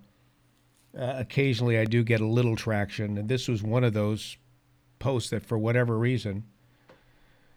Uh, 0.96 1.14
occasionally 1.16 1.76
I 1.76 1.86
do 1.86 2.04
get 2.04 2.20
a 2.20 2.26
little 2.26 2.54
traction, 2.54 3.18
and 3.18 3.28
this 3.28 3.48
was 3.48 3.64
one 3.64 3.82
of 3.82 3.94
those 3.94 4.36
posts 5.00 5.30
that, 5.30 5.44
for 5.44 5.58
whatever 5.58 5.98
reason, 5.98 6.44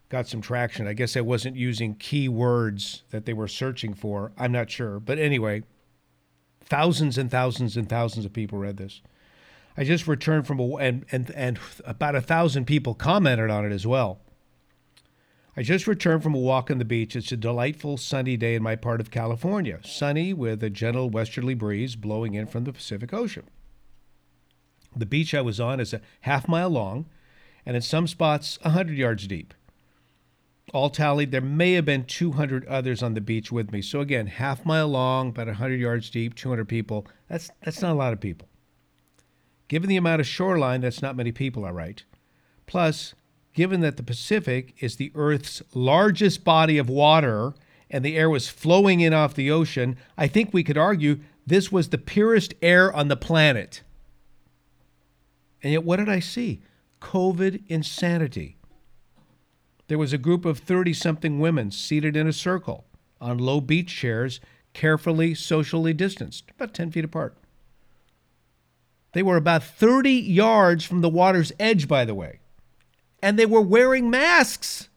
got 0.10 0.28
some 0.28 0.42
traction. 0.42 0.88
I 0.88 0.94
guess 0.94 1.16
I 1.16 1.22
wasn't 1.22 1.56
using 1.56 1.94
key 1.94 2.28
words 2.28 3.04
that 3.12 3.26
they 3.26 3.34
were 3.34 3.48
searching 3.48 3.94
for. 3.94 4.32
I'm 4.40 4.52
not 4.52 4.72
sure. 4.72 5.00
But 5.00 5.20
anyway, 5.20 5.64
thousands 6.70 7.18
and 7.18 7.32
thousands 7.32 7.78
and 7.78 7.90
thousands 7.90 8.26
of 8.26 8.34
people 8.34 8.58
read 8.58 8.78
this. 8.78 9.02
I 9.76 9.84
just 9.84 10.08
returned 10.08 10.48
from 10.48 10.60
a 10.60 10.76
and 10.78 11.06
and 11.12 11.32
and 11.32 11.60
about 11.86 12.16
a 12.16 12.22
thousand 12.22 12.66
people 12.66 12.94
commented 12.94 13.50
on 13.50 13.66
it 13.66 13.72
as 13.72 13.86
well. 13.86 14.20
I 15.56 15.64
just 15.64 15.88
returned 15.88 16.22
from 16.22 16.36
a 16.36 16.40
walk 16.40 16.70
on 16.70 16.78
the 16.78 16.86
beach. 16.86 17.16
It's 17.16 17.32
a 17.32 17.38
delightful 17.38 17.98
sunny 17.98 18.38
day 18.38 18.54
in 18.54 18.62
my 18.62 18.76
part 18.76 19.02
of 19.02 19.10
California, 19.10 19.80
sunny 19.84 20.34
with 20.34 20.64
a 20.64 20.70
gentle 20.70 21.10
westerly 21.10 21.56
breeze 21.56 21.96
blowing 21.96 22.36
in 22.36 22.46
from 22.46 22.64
the 22.64 22.74
Pacific 22.74 23.12
Ocean. 23.12 23.44
The 24.96 25.08
beach 25.08 25.34
I 25.34 25.42
was 25.42 25.60
on 25.60 25.80
is 25.80 25.94
a 25.94 26.02
half 26.22 26.48
mile 26.48 26.70
long 26.70 27.08
and 27.66 27.76
in 27.76 27.82
some 27.82 28.08
spots 28.08 28.58
a 28.62 28.70
100 28.70 28.98
yards 28.98 29.28
deep. 29.28 29.54
All 30.74 30.90
tallied, 30.90 31.32
there 31.32 31.40
may 31.40 31.74
have 31.74 31.86
been 31.86 32.04
200 32.04 32.66
others 32.68 33.02
on 33.02 33.14
the 33.14 33.22
beach 33.22 33.52
with 33.52 33.72
me. 33.72 33.82
So 33.82 34.02
again, 34.02 34.28
half 34.28 34.66
mile 34.66 34.90
long, 34.90 35.30
about 35.30 35.48
100 35.48 35.80
yards 35.80 36.10
deep, 36.10 36.36
200 36.36 36.68
people. 36.68 37.08
That's 37.30 37.50
that's 37.64 37.82
not 37.82 37.94
a 37.94 37.96
lot 37.96 38.14
of 38.14 38.20
people. 38.20 38.50
Given 39.70 39.90
the 39.90 39.98
amount 39.98 40.22
of 40.22 40.28
shoreline, 40.28 40.82
that's 40.82 41.02
not 41.02 41.16
many 41.16 41.32
people, 41.32 41.66
all 41.66 41.72
right. 41.72 42.04
Plus, 42.66 43.14
given 43.54 43.80
that 43.82 43.98
the 43.98 44.04
Pacific 44.04 44.76
is 44.80 44.96
the 44.96 45.12
Earth's 45.16 45.62
largest 45.74 46.44
body 46.44 46.78
of 46.78 46.90
water 46.90 47.54
and 47.90 48.04
the 48.04 48.18
air 48.18 48.30
was 48.30 48.50
flowing 48.50 49.00
in 49.00 49.14
off 49.14 49.34
the 49.34 49.50
ocean, 49.50 49.98
I 50.18 50.28
think 50.28 50.54
we 50.54 50.64
could 50.64 50.78
argue 50.78 51.20
this 51.46 51.72
was 51.72 51.90
the 51.90 51.98
purest 51.98 52.54
air 52.62 52.94
on 52.94 53.08
the 53.08 53.16
planet. 53.16 53.82
And 55.64 55.72
yet, 55.72 55.86
what 55.86 55.98
did 55.98 56.10
I 56.10 56.20
see? 56.20 56.62
COVID 57.02 57.64
insanity. 57.68 58.57
There 59.88 59.98
was 59.98 60.14
a 60.14 60.18
group 60.18 60.46
of 60.46 60.60
30 60.60 60.94
something 60.94 61.40
women 61.40 61.72
seated 61.72 62.16
in 62.16 62.28
a 62.28 62.34
circle 62.34 62.86
on 63.22 63.38
low 63.38 63.62
beach 63.62 63.94
chairs, 63.96 64.40
carefully 64.74 65.34
socially 65.34 65.94
distanced, 65.94 66.52
about 66.52 66.74
10 66.74 66.92
feet 66.92 67.06
apart. 67.06 67.36
They 69.14 69.24
were 69.24 69.38
about 69.38 69.64
30 69.64 70.12
yards 70.12 70.84
from 70.84 71.02
the 71.02 71.10
water's 71.10 71.52
edge, 71.60 71.88
by 71.88 72.06
the 72.06 72.14
way, 72.14 72.40
and 73.22 73.40
they 73.40 73.46
were 73.46 73.62
wearing 73.62 74.10
masks. 74.10 74.90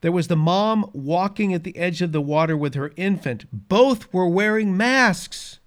There 0.00 0.10
was 0.10 0.26
the 0.26 0.36
mom 0.36 0.90
walking 0.92 1.54
at 1.54 1.62
the 1.62 1.76
edge 1.76 2.02
of 2.02 2.10
the 2.10 2.20
water 2.20 2.56
with 2.56 2.74
her 2.74 2.90
infant. 2.96 3.46
Both 3.52 4.12
were 4.12 4.26
wearing 4.26 4.76
masks. 4.76 5.60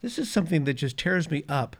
This 0.00 0.18
is 0.18 0.30
something 0.30 0.64
that 0.64 0.74
just 0.74 0.96
tears 0.96 1.30
me 1.30 1.44
up 1.48 1.76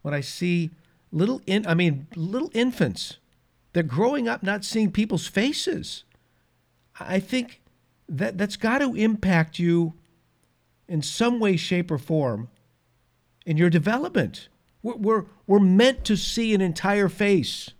when 0.00 0.12
I 0.12 0.20
see 0.20 0.70
little 1.12 1.40
in 1.46 1.66
I 1.66 1.74
mean 1.74 2.08
little 2.16 2.50
infants. 2.52 3.18
They're 3.72 3.82
growing 3.82 4.28
up 4.28 4.42
not 4.42 4.64
seeing 4.64 4.90
people's 4.90 5.26
faces. 5.26 6.04
I 7.00 7.20
think 7.20 7.62
that 8.08 8.36
that's 8.36 8.56
got 8.56 8.78
to 8.78 8.94
impact 8.94 9.58
you 9.58 9.94
in 10.88 11.02
some 11.02 11.40
way 11.40 11.56
shape 11.56 11.90
or 11.90 11.98
form 11.98 12.48
in 13.46 13.56
your 13.56 13.70
development. 13.70 14.48
We're, 14.82 14.96
we're, 14.96 15.24
we're 15.46 15.60
meant 15.60 16.04
to 16.04 16.16
see 16.16 16.54
an 16.54 16.60
entire 16.60 17.08
face. 17.08 17.70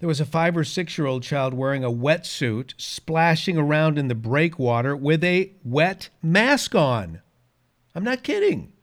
There 0.00 0.08
was 0.08 0.20
a 0.20 0.26
five 0.26 0.56
or 0.56 0.64
six 0.64 0.98
year 0.98 1.06
old 1.06 1.22
child 1.22 1.54
wearing 1.54 1.84
a 1.84 1.90
wetsuit, 1.90 2.74
splashing 2.76 3.56
around 3.56 3.98
in 3.98 4.08
the 4.08 4.14
breakwater 4.14 4.94
with 4.94 5.24
a 5.24 5.52
wet 5.64 6.10
mask 6.22 6.74
on. 6.74 7.22
I'm 7.94 8.04
not 8.04 8.22
kidding. 8.22 8.73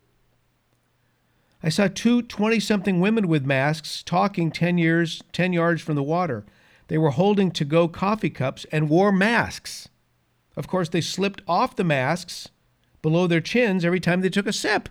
I 1.64 1.70
saw 1.70 1.88
two 1.88 2.24
20 2.24 2.60
something 2.60 3.00
women 3.00 3.28
with 3.28 3.46
masks 3.46 4.02
talking 4.04 4.52
10 4.52 4.78
years 4.78 5.22
10 5.32 5.54
yards 5.54 5.82
from 5.82 5.96
the 5.96 6.04
water. 6.04 6.46
They 6.88 6.98
were 6.98 7.12
holding 7.12 7.52
to 7.52 7.66
go 7.66 7.88
coffee 7.88 8.30
cups 8.30 8.66
and 8.72 8.90
wore 8.90 9.12
masks. 9.12 9.90
Of 10.58 10.68
course, 10.68 10.90
they 10.90 11.02
slipped 11.02 11.42
off 11.48 11.76
the 11.76 11.84
masks 11.84 12.50
below 13.02 13.28
their 13.28 13.42
chins 13.42 13.86
every 13.86 14.00
time 14.00 14.22
they 14.22 14.30
took 14.30 14.48
a 14.48 14.54
sip. 14.54 14.90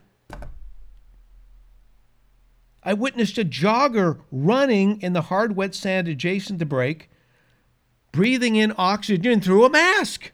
I 2.83 2.95
witnessed 2.95 3.37
a 3.37 3.45
jogger 3.45 4.21
running 4.33 5.01
in 5.03 5.13
the 5.13 5.23
hard, 5.23 5.55
wet 5.55 5.75
sand 5.75 6.09
adjacent 6.09 6.59
to 6.61 6.67
break, 6.67 7.11
breathing 8.13 8.57
in 8.57 8.73
oxygen 8.79 9.41
through 9.41 9.65
a 9.65 9.71
mask. 9.71 10.33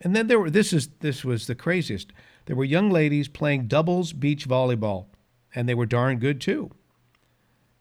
And 0.00 0.16
then 0.16 0.26
there 0.28 0.40
were 0.40 0.50
this 0.50 0.72
is 0.72 0.88
this 1.00 1.24
was 1.24 1.46
the 1.46 1.54
craziest. 1.54 2.12
There 2.46 2.56
were 2.56 2.64
young 2.64 2.90
ladies 2.90 3.28
playing 3.28 3.68
doubles 3.68 4.12
beach 4.12 4.48
volleyball, 4.48 5.06
and 5.54 5.68
they 5.68 5.74
were 5.74 5.86
darn 5.86 6.18
good 6.18 6.40
too. 6.40 6.70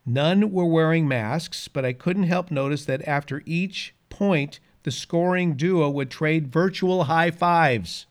None 0.06 0.52
were 0.52 0.66
wearing 0.66 1.08
masks, 1.08 1.68
but 1.68 1.86
I 1.86 1.94
couldn't 1.94 2.24
help 2.24 2.52
notice 2.52 2.86
that 2.86 3.08
after 3.08 3.44
each 3.46 3.94
point, 4.10 4.60
the 4.84 4.92
scoring 4.92 5.56
duo 5.56 5.90
would 5.90 6.10
trade 6.10 6.52
virtual 6.52 7.06
high 7.06 7.32
fives. 7.32 8.06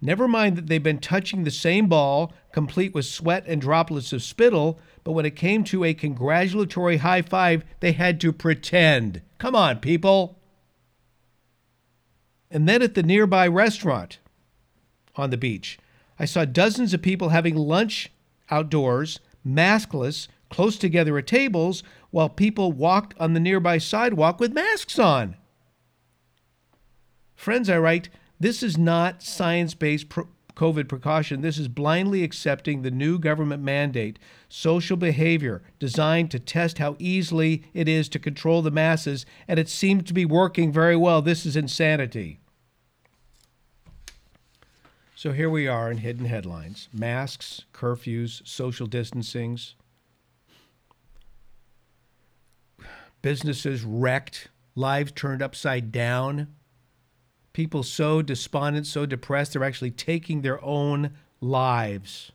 Never 0.00 0.26
mind 0.26 0.56
that 0.56 0.66
they've 0.66 0.82
been 0.82 0.98
touching 0.98 1.44
the 1.44 1.50
same 1.50 1.86
ball, 1.86 2.32
complete 2.52 2.94
with 2.94 3.04
sweat 3.04 3.44
and 3.46 3.60
droplets 3.60 4.12
of 4.12 4.22
spittle, 4.22 4.78
but 5.04 5.12
when 5.12 5.26
it 5.26 5.36
came 5.36 5.62
to 5.64 5.84
a 5.84 5.92
congratulatory 5.92 6.98
high 6.98 7.22
five, 7.22 7.64
they 7.80 7.92
had 7.92 8.20
to 8.20 8.32
pretend. 8.32 9.20
Come 9.38 9.54
on, 9.54 9.78
people. 9.80 10.39
And 12.50 12.68
then 12.68 12.82
at 12.82 12.94
the 12.94 13.02
nearby 13.02 13.46
restaurant, 13.46 14.18
on 15.16 15.30
the 15.30 15.36
beach. 15.36 15.78
I 16.18 16.24
saw 16.24 16.44
dozens 16.44 16.92
of 16.94 17.02
people 17.02 17.30
having 17.30 17.56
lunch 17.56 18.10
outdoors, 18.50 19.20
maskless, 19.46 20.28
close 20.50 20.76
together 20.76 21.16
at 21.18 21.26
tables, 21.26 21.82
while 22.10 22.28
people 22.28 22.72
walked 22.72 23.14
on 23.20 23.34
the 23.34 23.40
nearby 23.40 23.78
sidewalk 23.78 24.40
with 24.40 24.52
masks 24.52 24.98
on. 24.98 25.36
Friends, 27.36 27.70
I 27.70 27.78
write, 27.78 28.08
this 28.38 28.62
is 28.62 28.76
not 28.76 29.22
science 29.22 29.74
based 29.74 30.08
pro- 30.08 30.28
COVID 30.56 30.88
precaution. 30.88 31.40
This 31.40 31.56
is 31.56 31.68
blindly 31.68 32.22
accepting 32.22 32.82
the 32.82 32.90
new 32.90 33.18
government 33.18 33.62
mandate, 33.62 34.18
social 34.48 34.96
behavior 34.96 35.62
designed 35.78 36.30
to 36.32 36.38
test 36.38 36.78
how 36.78 36.96
easily 36.98 37.62
it 37.72 37.88
is 37.88 38.08
to 38.10 38.18
control 38.18 38.60
the 38.60 38.70
masses, 38.70 39.24
and 39.48 39.58
it 39.58 39.68
seems 39.68 40.04
to 40.04 40.12
be 40.12 40.24
working 40.26 40.70
very 40.72 40.96
well. 40.96 41.22
This 41.22 41.46
is 41.46 41.56
insanity. 41.56 42.39
So 45.20 45.32
here 45.32 45.50
we 45.50 45.68
are 45.68 45.90
in 45.90 45.98
hidden 45.98 46.24
headlines. 46.24 46.88
Masks, 46.94 47.66
curfews, 47.74 48.40
social 48.48 48.88
distancings, 48.88 49.74
businesses 53.20 53.84
wrecked, 53.84 54.48
lives 54.74 55.12
turned 55.12 55.42
upside 55.42 55.92
down, 55.92 56.54
people 57.52 57.82
so 57.82 58.22
despondent, 58.22 58.86
so 58.86 59.04
depressed, 59.04 59.52
they're 59.52 59.62
actually 59.62 59.90
taking 59.90 60.40
their 60.40 60.64
own 60.64 61.10
lives. 61.42 62.32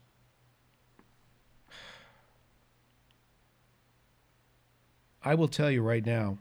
I 5.24 5.34
will 5.34 5.48
tell 5.48 5.72
you 5.72 5.82
right 5.82 6.06
now, 6.06 6.38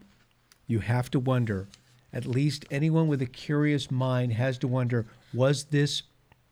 you 0.67 0.77
have 0.77 1.09
to 1.09 1.19
wonder, 1.19 1.69
at 2.13 2.27
least 2.27 2.65
anyone 2.69 3.07
with 3.07 3.23
a 3.23 3.25
curious 3.25 3.89
mind 3.89 4.33
has 4.33 4.59
to 4.59 4.67
wonder, 4.67 5.07
was 5.33 5.63
this 5.63 6.03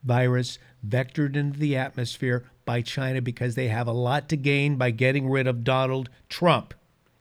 virus 0.03 0.59
vectored 0.85 1.35
into 1.35 1.59
the 1.59 1.75
atmosphere 1.75 2.45
by 2.65 2.81
China 2.81 3.21
because 3.21 3.55
they 3.55 3.67
have 3.67 3.87
a 3.87 3.93
lot 3.93 4.29
to 4.29 4.37
gain 4.37 4.77
by 4.77 4.91
getting 4.91 5.29
rid 5.29 5.47
of 5.47 5.63
Donald 5.63 6.09
Trump. 6.29 6.73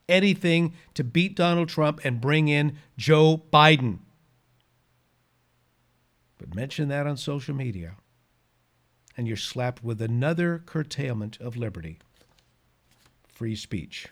Anything 0.09 0.75
to 0.95 1.05
beat 1.05 1.37
Donald 1.37 1.69
Trump 1.69 2.01
and 2.05 2.21
bring 2.21 2.49
in 2.49 2.77
Joe 2.97 3.43
Biden. 3.53 3.99
But 6.39 6.55
mention 6.55 6.89
that 6.89 7.07
on 7.07 7.17
social 7.17 7.55
media, 7.55 7.97
and 9.17 9.29
you're 9.29 9.37
slapped 9.37 9.85
with 9.85 10.03
another 10.03 10.63
curtailment 10.65 11.41
of 11.41 11.57
liberty 11.57 11.99
free 13.29 13.57
speech. 13.57 14.09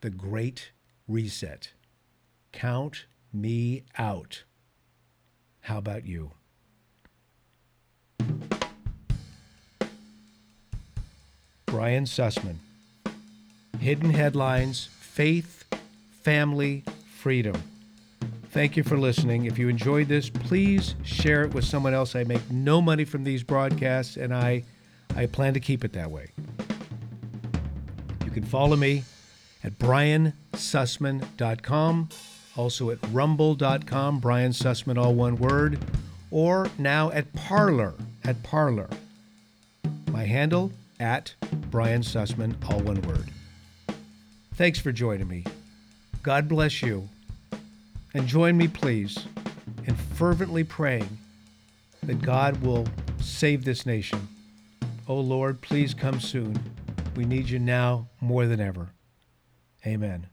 The 0.00 0.10
Great 0.10 0.72
Reset. 1.06 1.72
Count 2.52 3.06
me 3.32 3.84
out. 3.98 4.44
How 5.60 5.78
about 5.78 6.06
you? 6.06 6.32
Brian 11.66 12.04
Sussman. 12.04 12.56
Hidden 13.80 14.10
Headlines 14.10 14.88
Faith, 15.00 15.64
Family, 16.22 16.84
Freedom. 17.18 17.60
Thank 18.50 18.76
you 18.76 18.84
for 18.84 18.96
listening. 18.96 19.46
If 19.46 19.58
you 19.58 19.68
enjoyed 19.68 20.06
this, 20.08 20.30
please 20.30 20.94
share 21.02 21.42
it 21.42 21.52
with 21.52 21.64
someone 21.64 21.92
else. 21.92 22.14
I 22.14 22.22
make 22.22 22.48
no 22.50 22.80
money 22.80 23.04
from 23.04 23.24
these 23.24 23.42
broadcasts, 23.42 24.16
and 24.16 24.32
I, 24.32 24.62
I 25.16 25.26
plan 25.26 25.54
to 25.54 25.60
keep 25.60 25.84
it 25.84 25.92
that 25.94 26.10
way. 26.10 26.28
You 28.24 28.30
can 28.30 28.44
follow 28.44 28.76
me 28.76 29.02
at 29.64 29.76
briansussman.com, 29.78 32.08
also 32.56 32.90
at 32.90 32.98
rumble.com, 33.10 34.20
Brian 34.20 34.52
Sussman, 34.52 34.96
all 34.96 35.14
one 35.14 35.36
word, 35.36 35.80
or 36.30 36.68
now 36.78 37.10
at 37.10 37.32
Parler, 37.34 37.94
at 38.26 38.42
Parler. 38.42 38.88
My 40.10 40.24
handle, 40.24 40.72
at 41.00 41.34
Brian 41.70 42.02
Sussman, 42.02 42.54
all 42.70 42.80
one 42.80 43.00
word. 43.02 43.30
Thanks 44.54 44.78
for 44.78 44.92
joining 44.92 45.28
me. 45.28 45.44
God 46.22 46.48
bless 46.48 46.82
you. 46.82 47.08
And 48.14 48.26
join 48.26 48.56
me, 48.56 48.68
please, 48.68 49.26
in 49.86 49.96
fervently 49.96 50.62
praying 50.62 51.18
that 52.04 52.22
God 52.22 52.56
will 52.62 52.86
save 53.20 53.64
this 53.64 53.84
nation. 53.84 54.28
Oh 55.08 55.18
Lord, 55.20 55.60
please 55.60 55.92
come 55.94 56.20
soon. 56.20 56.58
We 57.16 57.24
need 57.24 57.48
you 57.48 57.58
now 57.58 58.08
more 58.20 58.46
than 58.46 58.60
ever. 58.60 58.90
Amen. 59.86 60.26